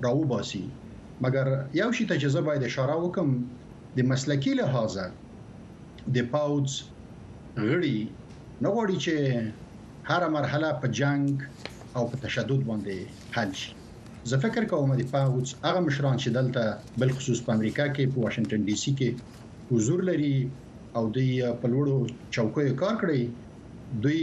راو 0.07 0.25
باسي 0.33 0.65
مګر 1.25 1.47
یو 1.83 1.91
شی 1.97 2.05
ته 2.11 2.15
چې 2.23 2.27
زه 2.35 2.41
باید 2.49 2.63
اشاره 2.71 2.97
وکم 3.05 3.31
د 3.97 4.09
مسلکی 4.13 4.53
لحاظه 4.63 5.07
د 6.15 6.19
پاوز 6.35 6.71
غړي 7.69 7.99
نه 8.63 8.69
غواړي 8.75 8.97
چې 9.05 9.15
هر 10.11 10.23
مرحله 10.37 10.69
په 10.81 10.87
جنگ 10.99 11.27
او 11.97 12.03
په 12.11 12.17
تشدد 12.25 12.61
باندې 12.71 12.97
حل 13.37 13.51
شي 13.61 13.71
زه 14.31 14.37
فکر 14.45 14.63
کوم 14.73 14.91
د 14.97 15.05
پاوز 15.15 15.49
هغه 15.67 15.81
مشران 15.87 16.17
چې 16.23 16.29
دلته 16.39 16.63
بل 17.01 17.11
خصوص 17.17 17.39
په 17.47 17.51
امریکا 17.57 17.85
کې 17.95 18.11
په 18.13 18.19
واشنگټن 18.25 18.61
ډي 18.69 18.77
سي 18.83 18.93
کې 18.99 19.11
حضور 19.71 20.01
لري 20.11 20.37
او 20.97 21.05
د 21.17 21.19
په 21.61 21.67
لوړو 21.73 21.99
چوکیو 22.35 22.79
کار 22.83 22.95
کړی 23.03 23.23
دوی 24.05 24.21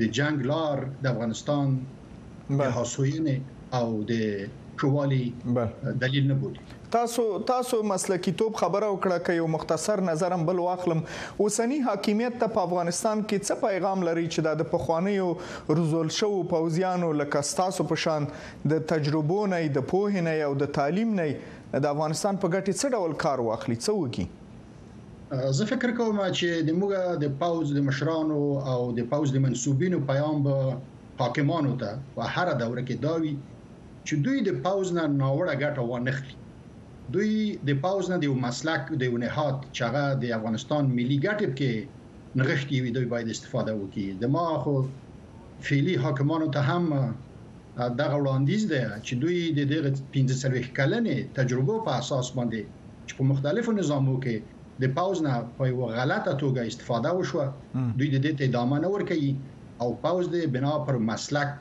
د 0.00 0.02
جنگ 0.18 0.36
لار 0.52 0.76
د 1.02 1.04
افغانستان 1.14 1.66
به 2.56 2.66
حسوینه 2.76 3.34
او 3.78 3.86
د 4.10 4.12
شوالي 4.80 5.24
دلیل 6.02 6.24
نه 6.32 6.36
بودی 6.40 6.60
تاسو 6.90 7.38
تاسو 7.48 7.78
مسلکی 7.90 8.32
توپ 8.40 8.56
خبره 8.60 8.88
وکړه 8.88 9.20
کې 9.20 9.36
یو 9.38 9.46
مختصر 9.54 10.02
نظرم 10.08 10.44
بل 10.50 10.58
واخلم 10.64 11.00
اوسنی 11.44 11.78
حاکمیت 11.86 12.36
ته 12.42 12.48
په 12.56 12.62
افغانستان 12.68 13.22
کې 13.24 13.48
څه 13.48 13.58
پیغام 13.64 14.04
لري 14.08 14.26
چې 14.34 14.60
د 14.60 14.68
پخوانیو 14.74 15.26
رزول 15.80 16.12
شو 16.18 16.30
پوزیانو 16.52 17.08
لکه 17.22 17.42
تاسو 17.62 17.86
په 17.92 18.00
شان 18.04 18.28
د 18.74 18.84
تجربو 18.94 19.40
نه 19.54 19.60
د 19.78 19.86
پوه 19.94 20.24
نه 20.28 20.36
او 20.50 20.52
د 20.64 20.72
تعلیم 20.78 21.16
نه 21.20 21.80
د 21.88 21.94
افغانستان 21.94 22.40
په 22.46 22.58
ګټه 22.58 22.84
څه 22.84 22.94
ډول 22.96 23.18
کار 23.26 23.44
واخلي 23.48 23.78
څه 23.80 24.00
وکي 24.00 25.52
زه 25.60 25.68
فکر 25.74 25.96
کوم 26.00 26.22
چې 26.24 26.64
د 26.72 26.78
موږ 26.80 27.20
د 27.26 27.34
پاوز 27.44 27.74
د 27.80 27.86
مشرانو 27.90 28.40
او 28.74 28.78
د 29.02 29.10
پاوز 29.14 29.34
د 29.38 29.46
منسوبینو 29.50 30.02
پیغام 30.14 30.46
به 30.48 30.78
حاکمانو 31.24 31.74
ته 31.84 32.00
په 32.16 32.32
هر 32.36 32.54
دوره 32.64 32.86
کې 32.88 33.06
داوي 33.10 33.34
چې 34.08 34.26
دوی 34.28 34.46
د 34.50 34.62
پاوز 34.68 34.96
نه 35.00 35.04
ناوړه 35.20 35.62
ګټه 35.62 35.88
وانخلي 35.92 36.44
دوی 37.14 37.30
د 37.68 37.70
پاوز 37.82 38.06
نه 38.12 38.16
دی 38.22 38.28
مسلک 38.46 38.82
دی 39.00 39.08
نهاد 39.24 39.56
چې 39.74 39.80
هغه 39.88 40.04
د 40.22 40.24
افغانستان 40.38 40.82
ملي 40.96 41.18
ګټې 41.26 41.48
کې 41.58 41.72
نغښتي 42.38 42.76
وي 42.80 42.90
دوی 42.96 43.06
باید 43.12 43.32
استفاده 43.34 43.72
وکړي 43.76 44.06
د 44.22 44.32
ما 44.34 44.46
خو 44.64 44.74
فعلی 45.66 45.94
حاکمانو 46.06 46.48
ته 46.54 46.60
هم 46.70 46.84
دغه 48.00 48.16
وړاندیز 48.22 48.62
دی 48.72 48.82
چې 49.06 49.12
دوی 49.22 49.38
د 49.58 49.62
دې 49.70 49.78
15 50.18 50.42
سلويخ 50.42 50.66
کلنې 50.78 51.16
تجربه 51.38 51.74
په 51.86 51.90
اساس 52.00 52.26
باندې 52.36 52.60
چې 53.06 53.12
په 53.18 53.24
مختلفو 53.30 53.70
نظامو 53.80 54.16
کې 54.24 54.36
د 54.84 54.94
پاوز 54.96 55.18
نه 55.26 55.32
په 55.58 55.62
یو 55.72 55.80
غلطه 55.98 56.32
توګه 56.42 56.60
استفاده 56.72 57.10
وشو 57.16 57.40
دوی 57.98 58.08
د 58.14 58.16
دې 58.24 58.32
ته 58.38 58.42
ادامه 58.48 58.78
نه 58.84 58.88
ورکړي 58.94 59.30
او 59.82 59.88
پاوز 60.04 60.24
د 60.34 60.44
بنا 60.54 60.74
پر 60.86 60.94
مسلک 61.10 61.54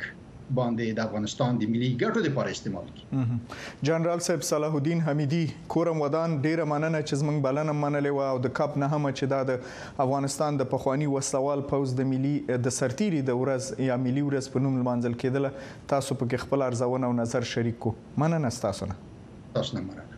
باندې 0.53 0.91
د 0.97 1.03
افغانستان 1.07 1.57
د 1.61 1.69
ملي 1.75 1.89
ګټو 2.01 2.19
لپاره 2.25 2.53
استعمال 2.55 2.91
کی 2.97 3.89
جنرال 3.89 4.19
صاحب 4.25 4.43
صلاح 4.49 4.75
الدین 4.79 5.01
حمیدی 5.07 5.41
کورم 5.75 6.01
ودان 6.05 6.35
ډیره 6.45 6.67
مننه 6.73 7.01
چې 7.07 7.21
زمنګ 7.23 7.47
بلنه 7.47 7.75
منلې 7.81 8.19
و 8.19 8.35
او 8.37 8.43
د 8.45 8.53
کاپ 8.61 8.77
نه 8.85 8.89
هم 8.93 9.09
چې 9.15 9.33
دا 9.35 9.41
د 9.51 10.01
افغانستان 10.07 10.61
د 10.63 10.69
پخوانی 10.77 11.09
وسوال 11.15 11.65
پوز 11.75 11.95
د 12.01 12.09
ملي 12.13 12.33
د 12.69 12.77
سرتيري 12.79 13.21
د 13.31 13.41
ورځ 13.43 13.85
یا 13.91 13.99
ملي 14.07 14.25
ورځ 14.29 14.53
په 14.57 14.65
نوم 14.67 14.79
لمانځل 14.81 15.19
کېدله 15.23 15.87
تاسو 15.95 16.19
په 16.23 16.43
خپل 16.47 16.67
ارزونه 16.71 17.11
او 17.13 17.17
نظر 17.23 17.49
شریک 17.55 17.81
کو 17.87 17.95
مننه 18.25 18.57
تاسو 18.67 18.93
نه 18.93 19.31
تاسو 19.57 19.79
نه 19.79 20.13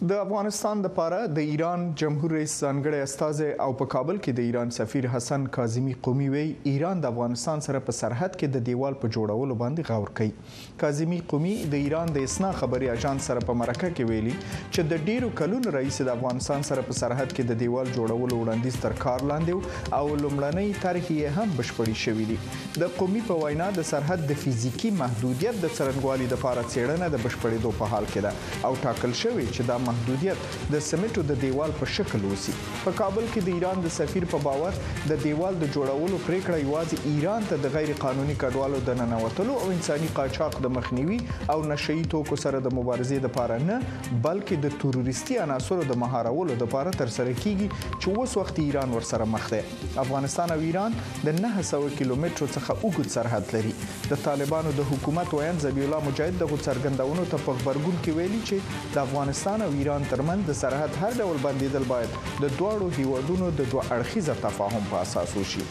د 0.00 0.14
افغانستان 0.22 0.80
لپاره 0.84 1.18
د 1.36 1.46
ایران 1.50 1.84
جمهور 2.00 2.30
رئیس 2.34 2.54
ځانګړی 2.62 2.98
استاد 3.02 3.38
او 3.66 3.72
په 3.76 3.86
کابل 3.92 4.16
کې 4.24 4.32
د 4.40 4.48
ایران 4.48 4.70
سفیر 4.76 5.06
حسن 5.12 5.44
کاظمی 5.56 5.92
قومي 6.06 6.26
وی 6.34 6.42
ایران 6.72 6.98
د 7.04 7.12
افغانستان 7.14 7.60
سره 7.66 7.80
په 7.86 7.92
سرحد 7.98 8.34
کې 8.38 8.48
د 8.56 8.64
دیوال 8.66 8.98
په 9.04 9.10
جوړولو 9.16 9.56
باندې 9.62 9.92
غور 9.94 10.10
کوي 10.18 10.74
کاظمی 10.82 11.20
قومي 11.34 11.52
د 11.76 11.80
ایران 11.86 12.12
د 12.16 12.26
اسنا 12.28 12.50
خبري 12.58 12.90
اژانس 12.96 13.28
سره 13.30 13.44
په 13.50 13.56
مرکه 13.62 13.90
کې 13.94 14.10
ویلي 14.10 14.34
چې 14.42 14.90
د 14.92 15.08
ډیرو 15.12 15.30
کلونو 15.40 15.72
رئیس 15.78 16.02
د 16.02 16.12
افغانستان 16.16 16.68
سره 16.72 16.84
په 16.90 16.98
سرحد 17.00 17.32
کې 17.32 17.48
د 17.52 17.58
دیوال 17.64 17.90
جوړولو 17.96 18.42
وړاندیز 18.42 18.78
تر 18.84 18.96
کار 19.06 19.26
لاندې 19.32 19.96
او 20.00 20.04
لومړنۍ 20.10 20.84
طرح 20.84 21.08
یې 21.08 21.34
هم 21.40 21.56
بشپړې 21.62 22.02
شوې 22.02 22.34
دي 22.34 22.84
د 22.84 22.92
قومي 23.00 23.24
په 23.32 23.40
وینا 23.46 23.72
د 23.80 23.88
سرحد 23.94 24.28
د 24.34 24.40
فزیکی 24.44 24.92
محدودیت 25.00 25.64
د 25.66 25.74
څرنګوالي 25.78 26.30
د 26.30 26.38
لپاره 26.38 26.62
څېړنه 26.62 27.18
د 27.18 27.26
بشپړېدو 27.26 27.76
په 27.82 27.92
حال 27.96 28.12
کې 28.14 28.30
ده 28.30 28.70
او 28.70 28.78
ټاکل 28.86 29.18
شوی 29.24 29.50
چې 29.50 29.70
دا 29.72 29.80
محدودیت 29.86 30.36
د 30.74 30.80
سمټو 30.86 31.24
د 31.30 31.36
دیوال 31.44 31.74
په 31.80 31.90
شکل 31.96 32.24
وسی 32.32 32.54
په 32.60 32.92
کابل 33.00 33.26
کې 33.32 33.44
د 33.48 33.58
ایران 33.58 33.82
د 33.86 33.92
سفیر 33.96 34.26
په 34.34 34.40
باور 34.46 34.78
د 35.12 35.20
دیوال 35.24 35.58
د 35.62 35.70
جوړولو 35.76 36.20
پریکړه 36.28 36.58
یوازې 36.60 37.12
ایران 37.12 37.46
ته 37.50 37.62
د 37.64 37.72
غیر 37.76 37.92
قانوني 38.04 38.36
کډوالو 38.42 38.80
د 38.90 38.98
ننوتلو 39.00 39.58
او 39.64 39.68
انساني 39.76 40.10
قاچاق 40.20 40.58
د 40.66 40.72
مخنیوي 40.78 41.18
او 41.54 41.58
نشئی 41.72 42.00
توکو 42.16 42.40
سره 42.44 42.62
د 42.68 42.74
مبارزې 42.78 43.24
لپاره 43.28 43.60
نه 43.66 43.78
بلکې 43.90 44.64
د 44.66 44.74
تروریستي 44.84 45.38
عناصرو 45.46 45.88
د 45.92 46.00
مهارولو 46.04 46.58
لپاره 46.64 46.96
ترسره 47.02 47.36
کیږي 47.44 47.82
چې 47.82 48.20
اوس 48.20 48.36
وخت 48.42 48.62
ایران 48.66 48.96
ورسره 48.98 49.28
مخ 49.36 49.50
دی 49.54 49.62
افغانستان 50.04 50.54
او 50.54 50.58
ایران 50.70 50.96
د 51.28 51.38
900 51.44 51.82
کیلومترو 52.00 52.48
څخه 52.54 52.76
اوږد 52.76 53.14
سرحد 53.16 53.54
لري 53.58 53.74
د 54.12 54.22
طالبانو 54.28 54.74
د 54.80 54.90
حکومت 54.92 55.36
ویان 55.38 55.62
زبیح 55.66 55.88
الله 55.88 56.08
مجاهد 56.10 56.40
د 56.44 56.50
غوڅرګندونو 56.54 57.28
ته 57.34 57.44
په 57.48 57.60
خبرګون 57.60 58.00
کې 58.00 58.20
ویلي 58.20 58.40
چې 58.50 58.92
د 58.98 59.02
افغانستان 59.06 59.66
او 59.66 59.70
ایران 59.78 60.04
ترمن 60.10 60.42
د 60.46 60.52
سرحد 60.58 60.94
هر 61.00 61.16
ډول 61.22 61.38
بندیدل 61.42 61.84
باید 61.88 62.08
د 62.18 62.44
دواړو 62.58 62.90
هیوادونو 62.98 63.48
د 63.60 63.66
دوه 63.72 63.82
اړخیزه 63.96 64.36
تفاهم 64.44 64.88
په 64.92 65.02
اساس 65.06 65.34
وشي 65.38 65.64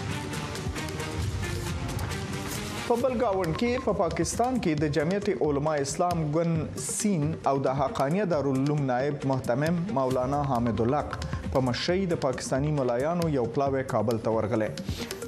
په 2.87 2.97
بلګاون 3.03 3.55
کې 3.59 3.79
په 3.85 3.85
پا 3.87 3.97
پاکستان 4.01 4.59
کې 4.63 4.81
د 4.85 4.91
جمعیت 4.99 5.29
علما 5.47 5.75
اسلام 5.87 6.21
ګوند 6.37 6.83
سین 6.89 7.25
او 7.51 7.55
د 7.69 7.79
حقانیه 7.81 8.29
دارالعلوم 8.35 8.83
نائب 8.91 9.25
محتمم 9.33 9.81
مولانا 9.99 10.43
حامد 10.53 10.85
الحق 10.87 11.17
په 11.33 11.65
مشرۍ 11.69 12.07
د 12.15 12.21
پاکستانی 12.29 12.75
ملایانو 12.81 13.29
یو 13.39 13.49
پلاوی 13.57 13.85
کابل 13.95 14.25
ته 14.27 14.35
ورغلی 14.39 14.69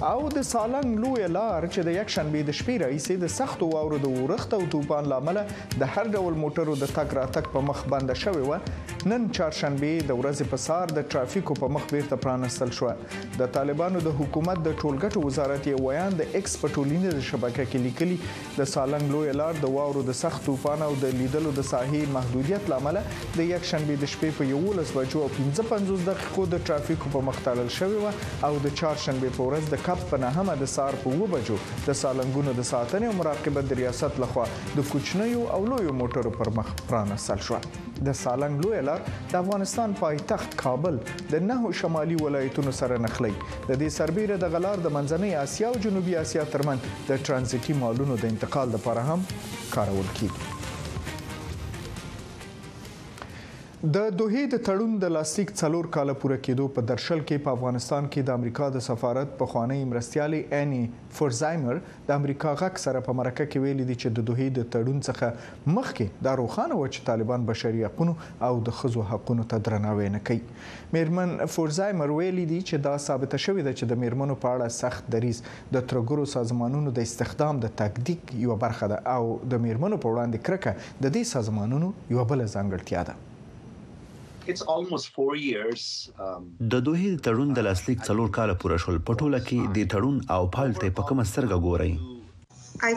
او 0.07 0.27
د 0.33 0.43
سالنګ 0.49 0.99
لوی 1.03 1.29
لار 1.37 1.65
چې 1.75 1.87
د 1.87 1.95
یک 1.95 2.11
شنبه 2.17 2.43
د 2.49 2.55
شپې 2.57 2.75
راځي 2.81 3.15
د 3.23 3.31
سخت 3.37 3.63
واورو 3.69 3.97
د 4.03 4.11
ورښت 4.19 4.53
او 4.59 4.67
توپان 4.75 5.07
لامل 5.13 5.39
د 5.83 5.89
هر 5.95 6.05
ډول 6.17 6.37
موټرو 6.43 6.75
د 6.83 6.91
تګ 6.99 7.17
راتګ 7.19 7.49
په 7.55 7.63
مخ 7.69 7.81
بنده 7.95 8.15
شوی 8.21 8.45
و 8.49 8.59
نن 9.13 9.25
چهارشنبه 9.39 9.91
د 10.11 10.21
ورځې 10.21 10.53
په 10.53 10.61
سار 10.67 10.93
د 10.99 11.09
ټرافیکو 11.15 11.57
په 11.63 11.71
مخ 11.79 11.89
بیرته 11.95 12.19
پرانستل 12.27 12.75
شو 12.79 12.91
د 13.41 13.51
طالبانو 13.57 14.05
د 14.05 14.15
حکومت 14.21 14.61
د 14.69 14.77
ټولګټو 14.83 15.25
وزارت 15.25 15.67
یې 15.71 15.83
ویان 15.89 16.17
د 16.21 16.39
ایکس 16.39 16.55
پټولینې 16.63 17.19
د 17.19 17.27
شبکې 17.31 17.73
کې 17.73 17.85
لیکلي 17.89 18.63
د 18.63 18.71
سالنګ 18.75 19.13
لوی 19.17 19.37
لار 19.43 19.61
د 19.67 19.75
واورو 19.79 20.07
د 20.13 20.19
سخت 20.23 20.47
توپان 20.51 20.87
او 20.89 20.93
د 21.07 21.17
لیدلو 21.23 21.55
د 21.59 21.69
ساحې 21.73 22.15
محدودیت 22.21 22.71
لامل 22.75 23.01
د 23.09 23.51
یک 23.51 23.69
شنبه 23.73 23.99
د 24.07 24.15
شپې 24.15 24.39
په 24.39 24.55
11 24.55 24.95
بجو 25.01 25.27
55 25.43 25.93
دقیقو 26.13 26.49
د 26.57 26.65
ټرافیکو 26.71 27.13
په 27.19 27.27
مخ 27.33 27.45
تړل 27.51 27.77
شوی 27.81 28.03
و 28.07 28.15
او 28.51 28.65
د 28.69 28.79
چهارشنبه 28.81 29.39
په 29.41 29.51
ورځ 29.51 29.77
د 29.77 29.87
انتخاب 29.97 29.97
په 30.11 30.19
نهمه 30.21 30.55
د 30.63 30.69
سار 30.77 30.95
په 31.03 31.13
اوه 31.15 31.27
بجو 31.35 31.57
د 31.89 31.91
سالنګونو 32.01 32.53
د 32.59 32.63
ساتنې 32.71 33.07
او 33.11 33.17
مراقبت 33.21 33.65
د 33.69 33.73
ریاست 33.81 34.21
لخوا 34.25 34.45
د 34.77 34.81
کوچنیو 34.91 35.43
او 35.57 35.61
لویو 35.73 35.93
موټرو 36.01 36.33
پر 36.39 36.51
مخ 36.59 36.73
پرانستل 36.91 37.41
شوه 37.49 37.61
د 38.07 38.15
سالنګ 38.23 38.67
لوی 38.67 38.81
لار 38.89 39.03
د 39.11 39.35
افغانستان 39.43 39.95
پایتخت 40.01 40.57
کابل 40.65 40.99
د 41.05 41.47
نهو 41.51 41.73
شمالي 41.83 42.17
ولایتونو 42.25 42.75
سره 42.81 42.99
نښلي 43.07 43.33
د 43.39 43.71
دې 43.83 43.89
سربیره 44.01 44.41
د 44.45 44.53
غلار 44.57 44.85
د 44.89 44.93
منځنۍ 44.99 45.47
اسیا 45.47 45.73
او 45.73 45.81
جنوبي 45.87 46.17
اسیا 46.25 46.47
ترمن 46.57 46.85
د 47.11 47.23
ترانزیتي 47.31 47.81
مالونو 47.85 48.21
د 48.25 48.29
انتقال 48.35 48.77
لپاره 48.79 49.09
هم 49.11 49.29
کارول 49.73 50.15
کیږي 50.21 50.56
د 53.95 54.07
دوه 54.19 54.41
د 54.53 54.59
تړون 54.67 54.93
د 55.03 55.09
لاستیک 55.15 55.51
څلور 55.59 55.85
کال 55.97 56.11
پوره 56.21 56.37
کېدو 56.47 56.65
په 56.77 56.83
درشل 56.91 57.21
کې 57.27 57.43
په 57.43 57.53
افغانستان 57.59 58.07
کې 58.13 58.23
د 58.31 58.39
امریکا 58.41 58.69
د 58.77 58.83
سفارت 58.87 59.35
په 59.43 59.51
خوانی 59.53 59.77
مرستيالې 59.83 60.63
اني 60.63 60.81
فورزایمر 61.19 61.79
د 62.09 62.15
امریکا 62.15 62.55
غک 62.63 62.81
سره 62.85 63.03
په 63.09 63.15
مرکه 63.19 63.47
کې 63.51 63.65
ویلي 63.67 63.87
دي 63.91 63.97
چې 64.01 64.17
د 64.17 64.27
دوه 64.31 64.49
د 64.57 64.67
تړون 64.77 65.05
څخه 65.09 65.75
مخکې 65.77 66.25
د 66.29 66.39
روخانه 66.41 66.79
و 66.81 66.87
چې 66.95 67.05
طالبان 67.11 67.45
بشري 67.53 67.85
حقوقو 67.89 68.17
او 68.49 68.65
د 68.71 68.77
خزو 68.81 69.05
حقوقو 69.13 69.47
ته 69.55 69.63
درناوی 69.71 70.11
نه 70.17 70.23
کوي 70.31 70.43
میرمن 70.99 71.37
فورزایمر 71.59 72.15
ویلي 72.17 72.49
دي 72.55 72.61
چې 72.65 72.85
دا 72.89 72.97
ثابت 73.07 73.39
شوی 73.47 73.67
دی 73.69 73.77
چې 73.77 73.95
د 73.95 74.03
میرمنو 74.07 74.39
په 74.47 74.57
اړه 74.57 74.79
سخت 74.81 75.13
دریز 75.19 75.43
د 75.53 75.87
ترګرو 75.93 76.35
سازمانونو 76.35 76.97
د 76.99 77.09
استخدام 77.13 77.63
د 77.69 77.77
تاکتیک 77.85 78.35
یو 78.49 78.59
برخه 78.67 78.91
ده 78.97 79.17
او 79.17 79.33
د 79.57 79.65
میرمنو 79.69 80.03
په 80.05 80.15
وړاندې 80.17 80.45
کرکه 80.51 80.93
د 81.07 81.09
دې 81.09 81.35
سازمانونو 81.37 81.95
یو 82.17 82.29
بل 82.35 82.45
ځانګړتیا 82.49 83.09
ده 83.13 83.35
Um, 84.55 86.43
د 86.73 86.75
دوه 86.89 86.99
تړون 87.27 87.49
د 87.55 87.59
لاسلیک 87.69 87.99
څلور 88.09 88.29
کال 88.37 88.49
پوره 88.65 88.77
شول 88.85 88.99
په 89.09 89.13
ټوله 89.21 89.39
کې 89.49 89.59
د 89.79 89.81
تړون 89.95 90.17
او 90.35 90.43
پالته 90.57 90.87
په 91.01 91.05
کومه 91.09 91.25
سترګه 91.31 91.57
ګوري 91.69 91.93
په 92.85 92.91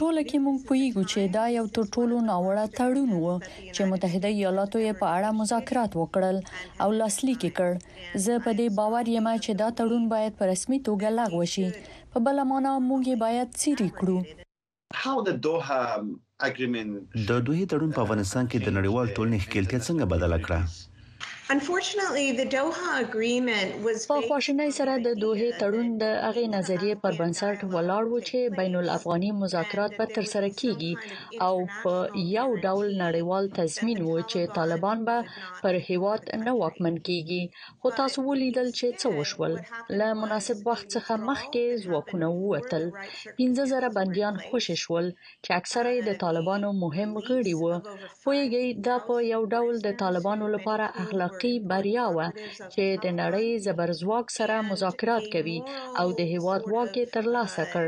ټوله 0.00 0.22
کې 0.28 0.38
موږ 0.46 0.58
پوهیږو 0.68 1.02
چې 1.12 1.20
دا 1.38 1.44
یو 1.58 1.66
تر 1.78 1.84
ټولو 1.96 2.16
ناوړه 2.30 2.64
تړون 2.78 3.10
و 3.16 3.18
چې 3.74 3.82
متحده 3.92 4.28
ایالاتو 4.38 4.78
یې 4.86 4.92
په 5.02 5.06
اړه 5.16 5.38
مذاکرات 5.42 5.90
وکړل 6.00 6.36
او 6.86 6.88
لاسلیک 7.00 7.42
کړ 7.60 7.70
زه 8.24 8.34
په 8.44 8.50
دې 8.58 8.68
باور 8.80 9.04
یم 9.18 9.28
چې 9.44 9.52
دا 9.62 9.68
تړون 9.82 10.04
باید 10.16 10.32
په 10.40 10.44
رسمي 10.52 10.78
توګه 10.88 11.08
لغوه 11.20 11.46
شي 11.58 11.68
په 12.14 12.18
بل 12.28 12.36
معنا 12.54 12.72
موږ 12.90 13.02
یې 13.12 13.16
باید 13.28 13.48
سری 13.64 13.88
کړو 14.00 14.18
د 17.28 17.30
دوه 17.46 17.62
تړون 17.70 17.90
په 17.94 18.00
افغانستان 18.04 18.44
کې 18.50 18.58
د 18.60 18.68
نړیوال 18.76 19.06
ټولنې 19.16 19.38
ښکیلتیا 19.44 19.78
څنګه 19.88 20.04
بدل 20.12 20.32
کړه 20.46 20.58
په 21.50 24.20
خواشنۍ 24.28 24.70
سره 24.78 24.92
د 25.06 25.08
دوه 25.22 25.46
تړون 25.60 25.88
د 26.02 26.04
هغې 26.26 26.44
نظریې 26.56 26.94
پر 27.04 27.12
بنسټ 27.20 27.58
ولاړ 27.74 28.04
و 28.08 28.18
چې 28.28 28.38
بین 28.58 28.74
الافغاني 28.80 29.30
مذاکرات 29.38 29.92
به 30.00 30.06
تر 30.18 30.26
سره 30.32 30.48
کیږي 30.60 30.92
او 31.46 31.54
په 31.84 31.94
یو 32.36 32.48
ډول 32.66 32.92
نړیوال 33.00 33.44
تضمین 33.58 33.98
و 34.02 34.04
چې 34.32 34.54
طالبان 34.58 34.98
به 35.08 35.16
پر 35.64 35.74
هیواد 35.88 36.22
نه 36.44 36.52
واکمن 36.60 36.96
کیږي 37.08 37.42
خو 37.80 37.88
تاسو 38.02 38.18
ولیدل 38.28 38.68
چې 38.80 38.86
څه 39.00 39.06
وشول 39.18 39.52
له 40.02 40.06
مناسب 40.22 40.58
وخت 40.70 40.86
څخه 40.98 41.12
مخکې 41.30 41.78
ځواکونه 41.86 42.26
ووتل 42.36 42.84
15000 43.42 43.88
بنديان 43.98 44.36
خوش 44.46 44.66
شول 44.84 45.06
چې 45.24 45.50
اکثره 45.58 45.90
د 46.12 46.14
طالبانو 46.24 46.68
مهم 46.84 47.12
غړي 47.28 47.54
وو 47.64 47.74
خو 48.24 48.34
یې 48.38 48.66
دا 48.88 48.96
په 49.10 49.18
یو 49.34 49.42
ډول 49.56 49.76
د 49.90 49.92
طالبانو 50.06 50.46
لپاره 50.56 50.86
اخلاق 51.06 51.34
حقیقي 51.40 51.60
بریا 51.70 52.06
وه 52.16 52.26
چې 52.28 52.84
د 53.04 53.06
نړۍ 53.20 53.48
زبرځواک 53.66 54.32
سره 54.38 54.58
مذاکرات 54.72 55.28
کوي 55.34 55.56
او 56.00 56.06
د 56.18 56.30
هیواد 56.32 56.62
واک 56.74 56.90
یې 57.00 57.12
ترلاسه 57.14 57.64
کړ 57.72 57.86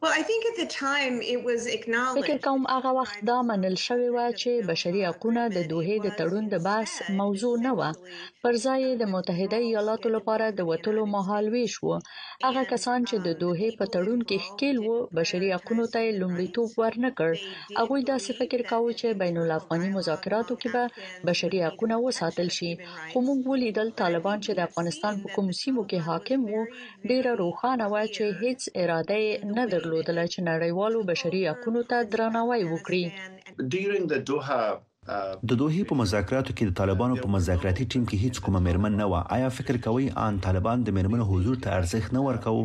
فکر 0.00 2.38
کوم 2.44 2.62
هغه 2.76 2.90
وخت 3.00 3.18
دا 3.30 3.36
منل 3.50 3.76
شوې 3.86 4.08
وه 4.16 4.26
چې 4.40 4.52
بشري 4.70 5.02
حقوقونه 5.08 5.42
د 5.56 5.58
دوحې 5.72 5.96
د 6.06 6.08
تړون 6.18 6.44
د 6.54 6.56
بحث 6.66 6.92
موضوع 7.20 7.54
نه 7.66 7.72
وه 7.78 7.88
پر 8.42 8.54
ځای 8.66 8.82
د 9.02 9.04
متحده 9.14 9.58
ایالاتو 9.68 10.08
لپاره 10.16 10.46
د 10.58 10.60
وټلو 10.70 11.02
مهال 11.14 11.44
ویش 11.54 11.74
وو 11.84 11.94
هغه 12.46 12.62
کسان 12.72 12.98
چې 13.08 13.16
د 13.26 13.28
um, 13.32 13.40
دوحې 13.42 13.68
په 13.78 13.86
تړون 13.94 14.20
کې 14.28 14.38
ښکیل 14.46 14.76
وو 14.86 14.96
بشري 15.20 15.48
حقوقو 15.56 15.86
ته 15.96 16.02
لومړیتوب 16.20 16.68
ورنکړ 16.82 17.32
هغه 17.78 17.96
دا 18.10 18.16
څه 18.24 18.30
فکر 18.40 18.60
کاوه 18.70 18.92
چې 19.00 19.08
بین 19.24 19.36
الافغاني 19.44 19.88
مذاکراتو 19.96 20.54
کې 20.60 20.68
به 20.74 20.82
بشري 21.30 21.58
حقوقونه 21.66 21.96
وساتل 22.06 22.48
شي 22.58 22.72
خو 23.10 23.18
موږ 23.28 23.38
ولیدل 23.54 23.88
طالبان 24.04 24.36
چې 24.46 24.52
د 24.60 24.62
افغانستان 24.68 25.14
په 25.22 25.28
کوم 25.38 25.46
سیمو 25.62 25.82
کې 25.90 25.98
حاکم 26.10 26.40
وو 26.52 26.62
ډیره 27.10 27.32
روښانه 27.44 27.84
وه 27.94 28.02
چې 28.14 28.24
هیڅ 28.42 28.60
اراده 28.84 29.18
نه 29.56 29.64
درلوده 29.72 29.84
درلودله 29.86 30.22
چې 30.32 30.38
نړیوالو 30.50 31.02
بشري 31.12 31.40
حقوقو 31.50 31.82
ته 31.90 32.10
درناوی 32.12 32.62
وکړي 32.68 33.04
uh, 33.62 34.76
د 35.50 35.50
دوه 35.50 35.82
په 35.90 35.96
مذاکراتو 36.02 36.54
کې 36.56 36.64
د 36.68 36.72
طالبانو 36.80 37.18
په 37.24 37.28
مذاکراتي 37.36 37.84
ټیم 37.92 38.04
کې 38.06 38.22
هیڅ 38.24 38.40
کومه 38.46 38.60
مېرمن 38.66 38.96
نه 39.00 39.04
و 39.10 39.20
آیا 39.36 39.50
فکر 39.58 39.76
کوي 39.86 40.06
ان 40.22 40.40
طالبان 40.46 40.82
د 40.88 40.96
مېرمن 40.96 41.22
حضور 41.30 41.60
ته 41.66 41.76
ارزښت 41.78 42.16
نه 42.16 42.24
ورکاو 42.28 42.62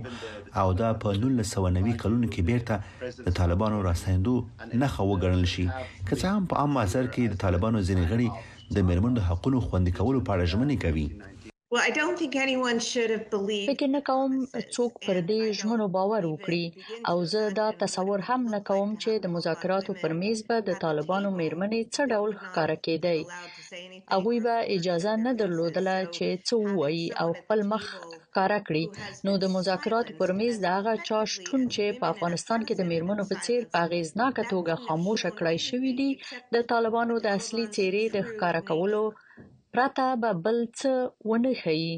او 0.61 0.65
دا 0.79 0.89
په 1.03 1.19
1990 1.19 1.97
کلونو 2.05 2.31
کې 2.35 2.47
بیرته 2.49 3.27
د 3.29 3.35
طالبانو 3.41 3.83
راستندو 3.89 4.35
نه 4.71 4.89
خو 4.95 5.05
وګڼل 5.11 5.51
شي 5.53 5.67
که 5.75 6.13
څه 6.21 6.35
هم 6.37 6.49
په 6.53 6.63
عام 6.63 6.79
اثر 6.85 7.11
کې 7.13 7.35
د 7.35 7.43
طالبانو 7.45 7.83
ځینې 7.87 8.05
غړي 8.13 8.49
د 8.79 8.89
مېرمن 8.89 9.19
د 9.19 9.29
حقوقو 9.29 9.65
خوندي 9.69 9.93
کولو 10.01 10.25
په 10.29 10.37
اړه 10.37 10.53
ژمنې 10.55 10.77
کوي 10.87 11.07
فکر 13.69 13.87
نه 13.95 14.01
کوم 14.09 14.31
څوک 14.75 14.93
پر 15.05 15.17
دې 15.29 15.41
ژمنو 15.59 15.85
باور 15.97 16.23
وکړي 16.29 16.65
او 17.09 17.17
زه 17.33 17.41
دا 17.59 17.67
تصور 17.83 18.19
هم 18.29 18.41
نه 18.55 18.59
کوم 18.69 18.89
چې 19.03 19.11
د 19.25 19.27
مذاکراتو 19.35 19.91
پر 20.01 20.11
میز 20.21 20.39
به 20.47 20.57
د 20.69 20.71
طالبانو 20.83 21.29
میرمنې 21.39 21.81
څه 21.93 22.01
ډول 22.13 22.31
ښکارا 22.43 22.77
کېدی 22.87 23.19
هغه 24.13 24.33
به 24.47 24.55
اجازه 24.75 25.11
نه 25.25 25.31
درلودله 25.43 25.95
چې 26.15 26.27
څه 26.47 26.53
ووایي 26.65 27.07
او 27.21 27.29
خپل 27.39 27.59
مخ 27.71 27.83
ښکارا 28.25 28.59
کړي 28.67 28.85
نو 29.29 29.33
د 29.43 29.45
مذاکراتو 29.55 30.11
پر 30.19 30.29
میز 30.39 30.55
د 30.65 30.67
هغه 30.77 30.93
چا 31.11 31.19
شتون 31.35 31.61
چې 31.73 31.85
په 32.01 32.05
افغانستان 32.13 32.59
کې 32.67 32.73
د 32.77 32.81
میرمنو 32.91 33.23
په 33.31 33.35
څیر 33.45 33.61
په 33.73 33.81
غیزناکه 33.91 34.43
توګه 34.53 34.73
خاموشه 34.85 35.29
کړای 35.39 35.57
شوې 35.69 35.91
دي 35.99 36.11
د 36.55 36.57
طالبانو 36.73 37.13
د 37.25 37.27
اصلي 37.39 37.65
څیرې 37.75 38.05
د 38.15 38.17
ښکارا 38.29 38.61
کولو 38.71 39.05
پرته 39.75 40.15
به 40.21 40.29
بل 40.45 40.57
څه 40.79 40.89
ونه 41.31 41.51
ښيي. 41.61 41.93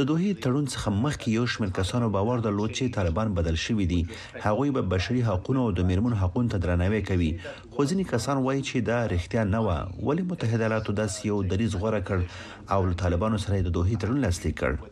د 0.00 0.02
دوه 0.10 0.26
تړون 0.42 0.66
څخه 0.74 0.88
مخکې 1.04 1.32
یو 1.38 1.46
شمېر 1.54 1.70
کسانو 1.78 2.10
باور 2.16 2.42
درلود 2.44 2.74
چې 2.76 2.92
طالبان 2.98 3.32
بدل 3.38 3.58
شوي 3.64 3.86
دي 3.94 3.98
هغوی 4.44 4.70
به 4.78 4.84
بشري 4.94 5.24
حقوقو 5.30 5.58
او 5.64 5.74
د 5.80 5.88
میرمن 5.90 6.16
حقوقو 6.22 6.44
ته 6.54 6.62
درناوی 6.66 7.02
کوي 7.10 7.32
خو 7.40 7.88
ځینې 7.88 8.12
کسان 8.14 8.44
وایي 8.46 8.62
چې 8.68 8.86
دا 8.90 9.00
رښتیا 9.16 9.46
نه 9.54 9.64
و 9.66 10.08
ولی 10.10 10.28
متحده 10.30 10.62
ایالاتو 10.68 10.96
داس 11.02 11.18
یو 11.32 11.42
دریز 11.54 11.76
غوړه 11.82 12.00
کړ 12.08 12.72
او 12.76 12.94
طالبانو 13.04 13.44
سره 13.46 13.62
د 13.70 13.76
دوه 13.80 13.98
تړون 14.02 14.26
لاسلیک 14.26 14.60
کړ 14.62 14.91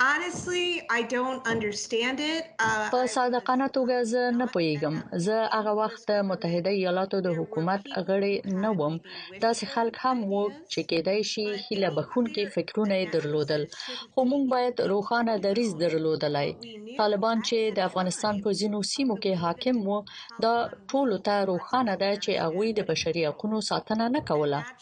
Honestly, 0.00 0.80
I 0.90 1.02
don't 1.02 1.42
understand 1.54 2.18
it. 2.20 2.42
Uh, 2.58 2.90
په 2.90 3.06
صادقانه 3.12 3.68
توګه 3.76 4.02
زه 4.10 4.30
نه 4.36 4.46
پوهیږم 4.54 4.98
زه 5.26 5.38
هغه 5.54 5.72
وخت 5.78 6.04
د 6.10 6.12
متحده 6.28 6.70
ایالاتو 6.76 7.20
د 7.26 7.28
حکومت 7.38 7.82
غړی 7.94 8.40
نه 8.64 8.70
وم 8.80 8.94
داسې 9.04 9.64
خلک 9.74 9.96
هم 10.04 10.18
وو 10.32 10.42
چې 10.50 10.80
کېدای 10.92 11.20
شي 11.30 11.46
هیله 11.64 11.90
بخونکي 11.96 12.44
فکرونه 12.58 12.98
یې 12.98 13.06
درلودل 13.14 13.62
خو 13.72 14.26
موږ 14.32 14.44
باید 14.54 14.82
روښانه 14.92 15.32
دریز 15.48 15.74
درلودلای 15.82 16.54
طالبان 17.02 17.42
چې 17.48 17.58
د 17.80 17.84
افغانستان 17.88 18.40
په 18.46 18.52
ځینو 18.60 18.82
سیمو 18.92 19.16
کې 19.24 19.42
حاکم 19.46 19.76
وو 19.88 19.98
دا 20.46 20.54
ټول 20.92 21.18
ته 21.26 21.36
روښانه 21.52 21.94
ده 22.04 22.10
چې 22.22 22.30
هغه 22.44 22.70
د 22.78 22.88
بشري 22.92 23.26
حقوقو 23.32 23.60
ساتنه 23.72 24.08
نه 24.14 24.22
کوله 24.30 24.62
um, 24.68 24.72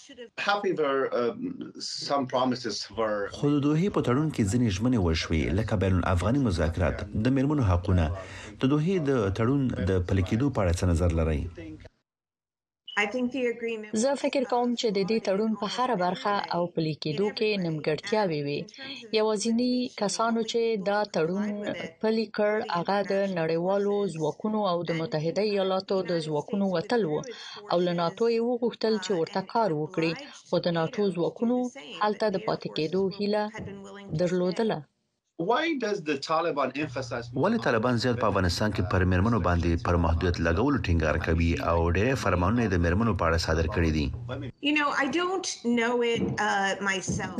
خو 3.38 3.48
دوی 3.64 3.90
په 3.90 4.02
تړون 4.07 4.31
کې 4.37 4.44
ځینې 4.52 4.68
ژمنې 4.76 5.06
وشوي 5.07 5.42
لکه 5.59 5.77
بین 5.83 5.92
الافغاني 5.99 6.40
مذاکرات 6.49 6.99
د 7.25 7.35
میرمنو 7.37 7.64
حقونه 7.71 8.05
د 8.61 8.62
دوه 8.73 9.01
د 9.11 9.31
تړون 9.40 9.62
د 9.90 10.05
پلکیدو 10.09 10.47
په 10.55 10.59
اړه 10.62 10.73
څه 10.79 10.85
نظر 10.92 11.11
لرئ 11.21 11.42
زه 14.03 14.11
فکر 14.23 14.45
کوم 14.53 14.71
چې 14.81 14.87
د 14.97 15.01
دې 15.11 15.19
تړون 15.29 15.53
په 15.62 15.66
هر 15.75 15.90
برخه 16.05 16.33
او 16.55 16.62
پلي 16.75 16.95
کېدو 17.05 17.27
کې 17.38 17.51
نیمګړتیاوې 17.64 18.40
وي 18.47 18.61
یوازینی 19.19 19.75
کسانو 20.03 20.42
چې 20.53 20.62
دا 20.88 21.01
تړون 21.16 21.51
پلي 22.03 22.25
کړ 22.38 22.53
هغه 22.77 22.99
د 23.12 23.14
نړیوالو 23.38 23.97
ځواکونو 24.14 24.61
او 24.71 24.79
د 24.88 25.01
متحده 25.03 25.42
ایالاتو 25.51 25.97
د 26.11 26.25
ځواکونو 26.27 26.64
وتل 26.77 27.03
وو 27.11 27.21
او 27.73 27.79
له 27.87 27.92
ناتو 28.03 28.25
یې 28.35 28.42
وغوښتل 28.51 28.95
چې 29.05 29.12
ورته 29.21 29.40
کار 29.53 29.71
وکړي 29.83 30.12
خو 30.49 30.57
د 30.66 30.79
ناتو 30.81 31.03
ځواکونو 31.16 31.57
هلته 32.05 32.27
د 32.31 32.37
پاتې 32.49 32.69
کېدو 32.77 33.03
هیله 33.16 33.45
درلودله 34.21 34.79
ولې 35.44 37.59
طالبان 37.64 37.99
زیات 38.03 38.20
په 38.20 38.29
افغانستان 38.33 38.70
کې 38.77 38.83
پر 38.92 39.03
میرمنو 39.12 39.40
باندې 39.46 39.72
پر 39.88 39.96
محدودیت 40.05 40.37
لګولو 40.46 40.79
ټینګار 40.87 41.16
کوي 41.27 41.51
او 41.72 41.75
ډېر 41.96 42.14
فرمانونه 42.22 42.64
د 42.75 42.81
میرمنو 42.85 43.12
په 43.22 43.27
اړه 43.29 43.38
صادر 43.46 43.66
کړي 43.75 43.90
دي 43.96 44.07
uh, 44.85 45.05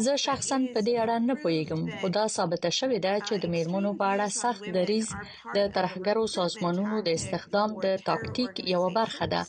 زه 0.09 0.15
شخصا 0.27 0.57
په 0.75 0.81
دې 0.89 0.95
اړه 1.05 1.17
نه 1.31 1.35
پوهیږم 1.43 1.81
خو 2.03 2.11
دا 2.19 2.25
ثابته 2.37 2.71
شوې 2.81 2.99
ده 3.07 3.15
چې 3.27 3.35
د 3.43 3.45
uh, 3.49 3.53
میرمنو 3.57 3.91
په 4.03 4.07
اړه 4.13 4.27
سخت 4.43 4.65
دریز 4.77 5.09
د 5.57 5.59
طرحګرو 5.79 6.25
سازمانونو 6.37 6.97
د 7.09 7.11
استخدام 7.21 7.69
د 7.87 7.97
تاکتیک 8.11 8.53
یو 8.75 8.83
برخه 8.99 9.25
ده 9.37 9.43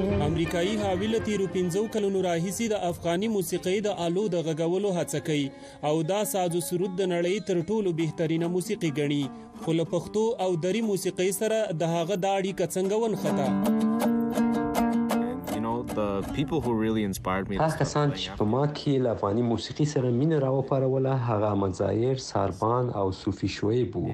امریکایي 0.00 0.74
هاوی 0.80 1.06
له 1.12 1.18
تیرو 1.28 1.46
پنځو 1.54 1.80
کلونو 1.94 2.20
راهیسې 2.26 2.66
د 2.72 2.80
افغاني 2.88 3.30
موسیقۍ 3.36 3.78
د 3.86 3.96
آلو 4.06 4.26
د 4.34 4.44
غږولو 4.48 4.92
هڅه 4.98 5.20
کوي 5.28 5.48
او 5.90 5.94
دا 6.10 6.18
ساز 6.32 6.54
و 6.58 6.60
سرود 6.68 6.94
د 7.00 7.08
نړۍ 7.14 7.36
تر 7.48 7.60
ټولو 7.70 7.92
بهترینه 8.00 8.50
موسیقي 8.58 8.90
ګڼي 9.00 9.22
خو 9.64 9.74
له 9.80 9.86
پښتو 9.96 10.22
او 10.44 10.48
دري 10.68 10.82
موسیقۍ 10.92 11.30
سره 11.40 11.58
د 11.82 11.90
هغه 11.96 12.16
دا 12.26 12.32
اړیکه 12.42 12.72
څنګه 12.76 13.04
ونښته 13.06 14.14
هغه 16.18 17.72
کسان 17.82 18.08
چې 18.18 18.26
په 18.38 18.44
ما 18.52 18.64
کې 18.76 18.92
له 19.04 19.10
افغاني 19.16 19.42
موسیقي 19.52 19.86
سره 19.94 20.08
مینه 20.20 20.36
راوپاروله 20.44 21.12
هغه 21.28 21.50
مزایر 21.62 22.16
ساربان 22.30 22.84
او 23.00 23.06
صوفي 23.22 23.48
شعیب 23.56 23.90
وو 23.96 24.08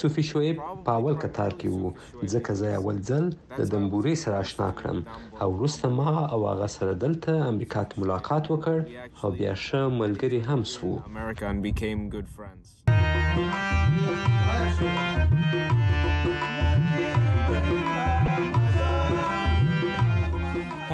صوفي 0.00 0.22
شعیب 0.30 0.56
په 0.84 0.90
اول 0.98 1.14
کتار 1.24 1.52
کې 1.60 1.68
وو 1.72 1.90
ځکه 2.34 2.50
زه 2.60 2.68
اول 2.80 2.96
ځل 3.10 3.24
د 3.58 3.60
دمبوري 3.72 4.14
سره 4.22 4.34
آشنا 4.44 4.68
کړم 4.78 4.98
او 5.42 5.48
وروسته 5.56 5.84
ما 5.98 6.12
او 6.32 6.40
هغه 6.50 6.66
سره 6.76 6.92
دلته 7.04 7.30
امریکا 7.52 7.82
کې 7.88 7.96
ملاقات 8.02 8.44
وکړ 8.52 8.76
او 9.22 9.28
بیا 9.38 9.54
ښه 9.64 9.80
ملګری 10.02 10.40
هم 10.48 10.60
سو 10.74 10.92
America 11.14 11.44
and 11.52 11.60
became 11.68 12.00
good 12.16 12.28
friends. 12.36 12.64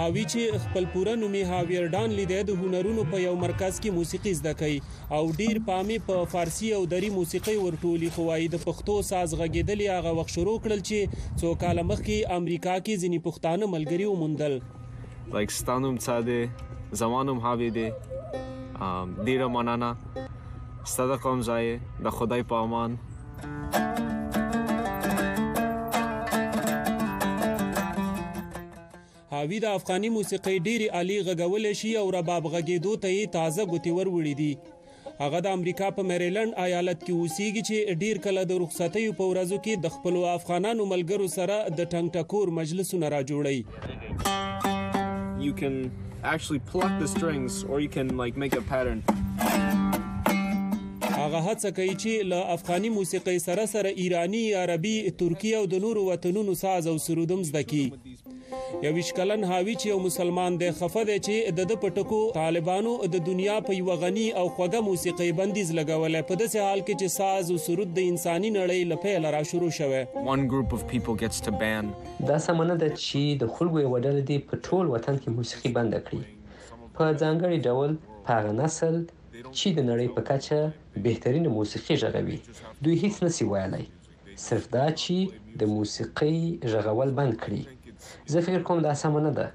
هاوی 0.01 0.21
چې 0.33 0.59
خپل 0.61 0.85
پوره 0.91 1.11
نومي 1.21 1.41
هاویر 1.49 1.83
ډان 1.95 2.13
لیدې 2.19 2.45
د 2.49 2.55
هنرونو 2.61 3.01
په 3.09 3.19
یو 3.23 3.33
مرکز 3.41 3.75
کې 3.81 3.97
موسیقي 3.97 4.31
زده 4.39 4.53
کوي 4.61 4.77
او 5.17 5.19
ډیر 5.41 5.59
پامې 5.67 6.05
په 6.07 6.15
پا 6.21 6.29
فارسی 6.35 6.69
او 6.77 6.79
دری 6.93 7.09
موسیقي 7.17 7.53
ورټولي 7.65 8.09
خوای 8.15 8.47
د 8.53 8.63
پښتو 8.65 8.95
ساز 9.09 9.35
غږیدلی 9.41 9.89
هغه 9.95 10.15
وخت 10.19 10.33
شروع 10.37 10.55
کړل 10.63 10.83
چې 10.89 11.37
څو 11.41 11.53
کال 11.63 11.83
مخکې 11.91 12.33
امریکا 12.43 12.75
کې 12.77 13.05
ځینی 13.05 13.19
پښتانه 13.27 13.71
ملګری 13.75 14.09
وموندل 14.11 14.57
لایک 15.39 15.55
ستانوم 15.59 15.99
څه 16.05 16.29
دی 16.31 16.99
زمانوم 17.03 17.43
هاوی 17.49 17.69
دی 17.79 17.87
ډیر 19.27 19.47
مننه 19.57 19.91
صدقوم 20.97 21.45
ځای 21.49 21.73
د 22.07 22.15
خدای 22.19 22.47
په 22.53 22.65
امان 22.69 23.01
سعاوي 29.41 29.59
د 29.61 29.71
افغاني 29.75 30.09
موسیقۍ 30.15 30.57
ډېرې 30.65 30.87
عالی 30.97 31.15
غږولی 31.27 31.69
شي 31.77 31.91
او 32.01 32.01
رباب 32.15 32.47
غږېدو 32.55 32.91
ته 33.05 33.13
یې 33.13 33.29
تازه 33.35 33.63
ګوتې 33.71 33.93
وروړي 33.95 34.33
دي 34.41 34.49
هغه 35.21 35.39
د 35.45 35.55
امریکا 35.57 35.87
په 35.99 36.05
میریلند 36.11 36.59
ایالت 36.65 37.01
کې 37.05 37.13
اوسیږي 37.21 37.63
چې 37.69 37.77
ډیر 38.03 38.19
کله 38.25 38.41
د 38.51 38.59
رخصتیو 38.65 39.15
په 39.21 39.27
ورځو 39.31 39.57
کې 39.65 39.73
د 39.87 39.95
خپلو 39.95 40.21
افغانانو 40.33 40.87
ملګرو 40.93 41.27
سره 41.37 41.57
د 41.79 41.89
ټنګ 41.95 42.13
ټکور 42.17 42.53
مجلسونه 42.59 43.11
راجوړوي 43.15 43.59
You 45.49 45.57
can 45.63 45.77
actually 46.35 46.61
pluck 46.71 46.93
the 47.03 47.09
strings 47.17 47.53
or 47.69 47.75
you 47.87 47.91
can 47.99 48.07
like 48.23 48.35
make 48.47 48.55
a 48.61 48.63
pattern. 48.73 48.99
هغه 51.31 51.43
هڅه 51.43 51.69
کوي 51.75 51.91
چې 51.99 52.27
له 52.29 52.39
افغاني 52.53 52.89
موسیقي 52.93 53.33
سره 53.41 53.63
سره 53.73 53.91
ایرانی 54.05 54.39
عربي 54.61 54.93
ترکی 55.19 55.51
او 55.59 55.59
د 55.73 55.79
نورو 55.83 56.01
وطنونو 56.07 56.55
ساز 56.61 56.87
او 56.93 56.95
سرودم 57.03 57.43
زده 57.49 57.61
کړي 57.69 58.81
یو 58.87 58.91
وشکلن 58.97 59.45
هاوی 59.51 59.75
چې 59.75 59.87
یو 59.91 59.99
مسلمان 60.05 60.57
دی 60.63 60.71
خفه 60.79 61.03
دی 61.09 61.15
چې 61.27 61.55
د 61.59 61.69
د 61.73 61.79
پټکو 61.83 62.19
طالبانو 62.39 62.95
د 63.15 63.23
دنیا 63.29 63.55
په 63.69 63.77
یو 63.77 63.95
غنی 64.03 64.25
او 64.41 64.45
خوږه 64.57 64.83
موسیقي 64.89 65.29
بندیز 65.39 65.71
لګولې 65.79 66.27
په 66.33 66.39
داسې 66.41 66.67
حال 66.67 66.83
کې 66.83 66.99
چې 67.03 67.15
ساز 67.21 67.53
او 67.55 67.61
سرود 67.67 67.95
د 68.01 68.11
انساني 68.15 68.51
نړۍ 68.57 68.91
لپاره 68.93 69.33
را 69.37 69.41
شروع 69.53 69.71
شوه 69.79 70.03
one 70.35 70.45
group 70.55 70.77
of 70.79 70.85
people 70.93 71.19
gets 71.23 71.45
to 71.47 71.55
ban 71.63 71.91
دا 72.33 72.41
سمونه 72.49 72.77
ده 72.83 72.91
چې 72.97 73.39
د 73.45 73.53
خلکو 73.59 73.85
یو 73.87 73.95
ډله 74.07 74.27
دی 74.33 74.41
په 74.51 74.61
ټول 74.65 74.93
وطن 74.97 75.23
کې 75.23 75.39
موسیقي 75.39 75.73
بند 75.81 75.97
کړي 75.97 76.69
په 76.99 77.09
ځانګړي 77.23 77.65
ډول 77.69 77.99
په 78.27 78.59
نسل 78.61 79.01
چې 79.59 79.67
د 79.77 79.79
نړۍ 79.89 80.07
په 80.15 80.21
کچه 80.29 80.59
بهترین 81.05 81.45
موسیقي 81.57 81.95
ژغوي 82.01 82.37
دوی 82.83 82.95
هیڅ 83.03 83.15
نسی 83.25 83.43
ویلای 83.51 83.85
صرف 84.45 84.65
دا 84.75 84.85
چې 85.01 85.15
د 85.59 85.61
موسیقۍ 85.75 86.37
ژغول 86.71 87.09
بند 87.19 87.33
کړي 87.43 87.61
زه 88.31 88.37
فکر 88.47 88.61
کوم 88.67 88.77
دا 88.87 88.93
سم 89.01 89.13
نه 89.27 89.31
ده 89.37 89.47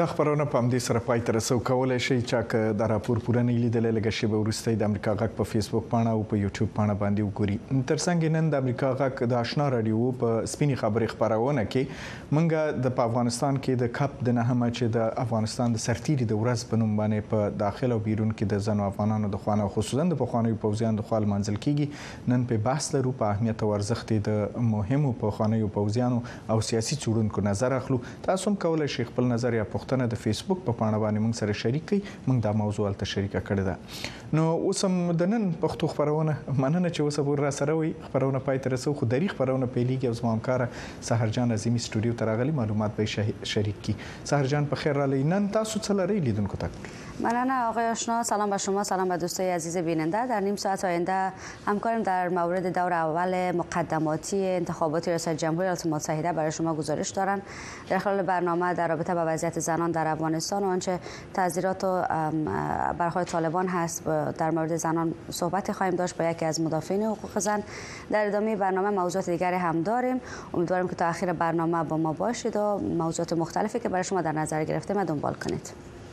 د 0.00 0.04
خبرونه 0.10 0.44
په 0.52 0.58
همدې 0.60 0.78
سره 0.82 1.00
پای 1.06 1.20
ته 1.24 1.32
رسو 1.36 1.56
کولای 1.70 1.96
شي 2.04 2.14
چې 2.18 2.76
دا 2.82 2.86
راپور 2.92 3.18
پوره 3.24 3.40
نه 3.48 3.56
لیدل 3.64 3.88
لږه 3.96 4.12
شی 4.18 4.28
به 4.34 4.38
ورسته 4.44 4.72
د 4.82 4.86
امریکا 4.90 5.12
غک 5.22 5.32
په 5.40 5.48
فیسبوک 5.48 5.90
پاڼه 5.90 6.14
او 6.14 6.22
په 6.30 6.38
یوټیوب 6.42 6.70
پاڼه 6.78 6.94
باندې 7.02 7.26
وګوري 7.26 7.82
تر 7.90 8.00
څنګه 8.00 8.32
نن 8.36 8.48
د 8.54 8.62
امریکا 8.64 8.92
غک 9.00 9.20
د 9.32 9.36
آشنا 9.40 9.66
رادیو 9.74 10.06
په 10.22 10.38
سپینی 10.52 10.78
خبرې 10.82 11.14
خبرونه 11.14 11.64
کې 11.66 12.30
مونږ 12.38 12.80
د 12.86 13.02
افغانستان 13.04 13.58
کې 13.58 13.82
د 13.82 13.90
کپ 13.98 14.22
د 14.30 14.36
نهمه 14.38 14.70
چې 14.78 14.94
د 14.96 15.10
افغانستان 15.24 15.76
د 15.76 15.84
سرتیري 15.84 16.28
د 16.32 16.40
ورځ 16.44 16.72
په 16.72 16.80
نوم 16.84 16.96
باندې 17.02 17.28
په 17.34 17.52
داخله 17.64 17.98
او 17.98 18.02
بیرون 18.08 18.32
کې 18.32 18.54
د 18.54 18.64
ځنو 18.70 18.88
افغانانو 18.94 19.30
د 19.36 19.44
خوانه 19.44 19.68
خصوصا 19.76 20.08
د 20.14 20.20
پخوانیو 20.22 20.58
پوځیانو 20.64 21.02
د 21.02 21.08
خپل 21.10 21.30
منځل 21.34 21.60
کېږي 21.66 22.32
نن 22.34 22.48
په 22.54 22.64
بحث 22.70 22.90
لرو 22.96 23.14
په 23.20 23.34
اهمیت 23.36 23.68
او 23.68 23.70
ارزښت 23.80 24.32
د 24.32 24.64
مهمو 24.72 25.12
پخوانیو 25.26 25.70
پوځیانو 25.78 26.56
او 26.56 26.60
سیاسي 26.72 27.00
چورونکو 27.06 27.46
نظر 27.52 27.78
اخلو 27.82 28.02
تاسو 28.30 28.50
هم 28.52 28.60
کولای 28.66 28.92
شئ 28.98 29.08
خپل 29.12 29.30
نظر 29.36 29.60
یا 29.60 29.68
غوښتنه 29.82 30.06
د 30.12 30.16
فیسبوک 30.24 30.58
په 30.64 30.72
پاڼه 30.80 30.98
باندې 31.02 31.20
موږ 31.24 31.34
سره 31.40 31.58
شریک 31.62 31.84
کړئ 31.88 32.00
موږ 32.26 32.36
دا 32.46 32.50
موضوع 32.60 32.84
تل 33.00 33.08
شریکه 33.12 33.40
کړې 33.48 33.64
ده 33.68 34.38
نو 34.38 34.44
اوس 34.68 34.82
هم 34.88 35.16
د 35.22 35.30
نن 35.32 35.46
پښتو 35.64 35.88
خبرونه 35.94 36.34
مننه 36.64 36.92
چې 36.92 37.00
اوس 37.06 37.18
ور 37.28 37.42
را 37.46 37.50
سره 37.58 37.74
وي 37.80 37.90
خبرونه 38.04 38.42
پای 38.48 38.60
تر 38.66 38.76
سو 38.84 38.94
خو 39.00 39.08
دریخ 39.14 39.34
خبرونه 39.38 39.70
پیلېږي 39.76 40.10
او 40.10 40.18
زموږ 40.20 40.48
کار 40.48 40.66
سحرجان 41.10 41.56
عظیمی 41.58 41.84
سټوډیو 41.86 42.20
تراغلي 42.22 42.56
معلومات 42.60 43.00
به 43.00 43.48
شریک 43.54 43.82
کی 43.88 43.98
سحرجان 44.32 44.70
په 44.74 44.84
خیر 44.84 45.02
را 45.04 45.08
لینن 45.16 45.48
تاسو 45.58 45.80
څه 45.86 45.98
لري 46.02 46.22
لیدونکو 46.28 46.62
ته 46.64 47.11
نه 47.20 47.64
آقای 47.64 47.88
آشنا 47.90 48.22
سلام 48.22 48.50
به 48.50 48.56
شما 48.58 48.84
سلام 48.84 49.08
به 49.08 49.16
دوستای 49.16 49.50
عزیز 49.50 49.76
بیننده 49.76 50.26
در 50.26 50.40
نیم 50.40 50.56
ساعت 50.56 50.84
آینده 50.84 51.32
همکاریم 51.66 52.02
در 52.02 52.28
مورد 52.28 52.78
دور 52.78 52.92
اول 52.92 53.52
مقدماتی 53.56 54.46
انتخابات 54.46 55.08
ریاست 55.08 55.28
جمهوری 55.28 55.60
ایالات 55.62 55.86
متحده 55.86 56.32
برای 56.32 56.52
شما 56.52 56.74
گزارش 56.74 57.10
دارن 57.10 57.42
در 57.88 57.98
خلال 57.98 58.22
برنامه 58.22 58.74
در 58.74 58.88
رابطه 58.88 59.14
با 59.14 59.24
وضعیت 59.26 59.60
زنان 59.60 59.90
در 59.90 60.06
افغانستان 60.08 60.62
و 60.62 60.66
آنچه 60.66 60.98
تظاهرات 61.34 61.84
و 61.84 63.24
طالبان 63.24 63.66
هست 63.68 64.04
در 64.38 64.50
مورد 64.50 64.76
زنان 64.76 65.14
صحبت 65.30 65.72
خواهیم 65.72 65.96
داشت 65.96 66.16
با 66.16 66.24
یکی 66.24 66.44
از 66.44 66.60
مدافعین 66.60 67.02
حقوق 67.02 67.38
زن 67.38 67.62
در 68.10 68.26
ادامه 68.26 68.56
برنامه 68.56 68.90
موضوعات 68.90 69.30
دیگری 69.30 69.56
هم 69.56 69.82
داریم 69.82 70.20
امیدوارم 70.54 70.88
که 70.88 70.96
تا 70.96 71.08
آخر 71.08 71.32
برنامه 71.32 71.84
با 71.84 71.96
ما 71.96 72.12
باشید 72.12 72.56
و 72.56 72.78
موضوعات 72.78 73.32
مختلفی 73.32 73.80
که 73.80 73.88
برای 73.88 74.04
شما 74.04 74.22
در 74.22 74.32
نظر 74.32 74.64
گرفته 74.64 74.94
دنبال 75.04 75.34
کنید 75.34 75.91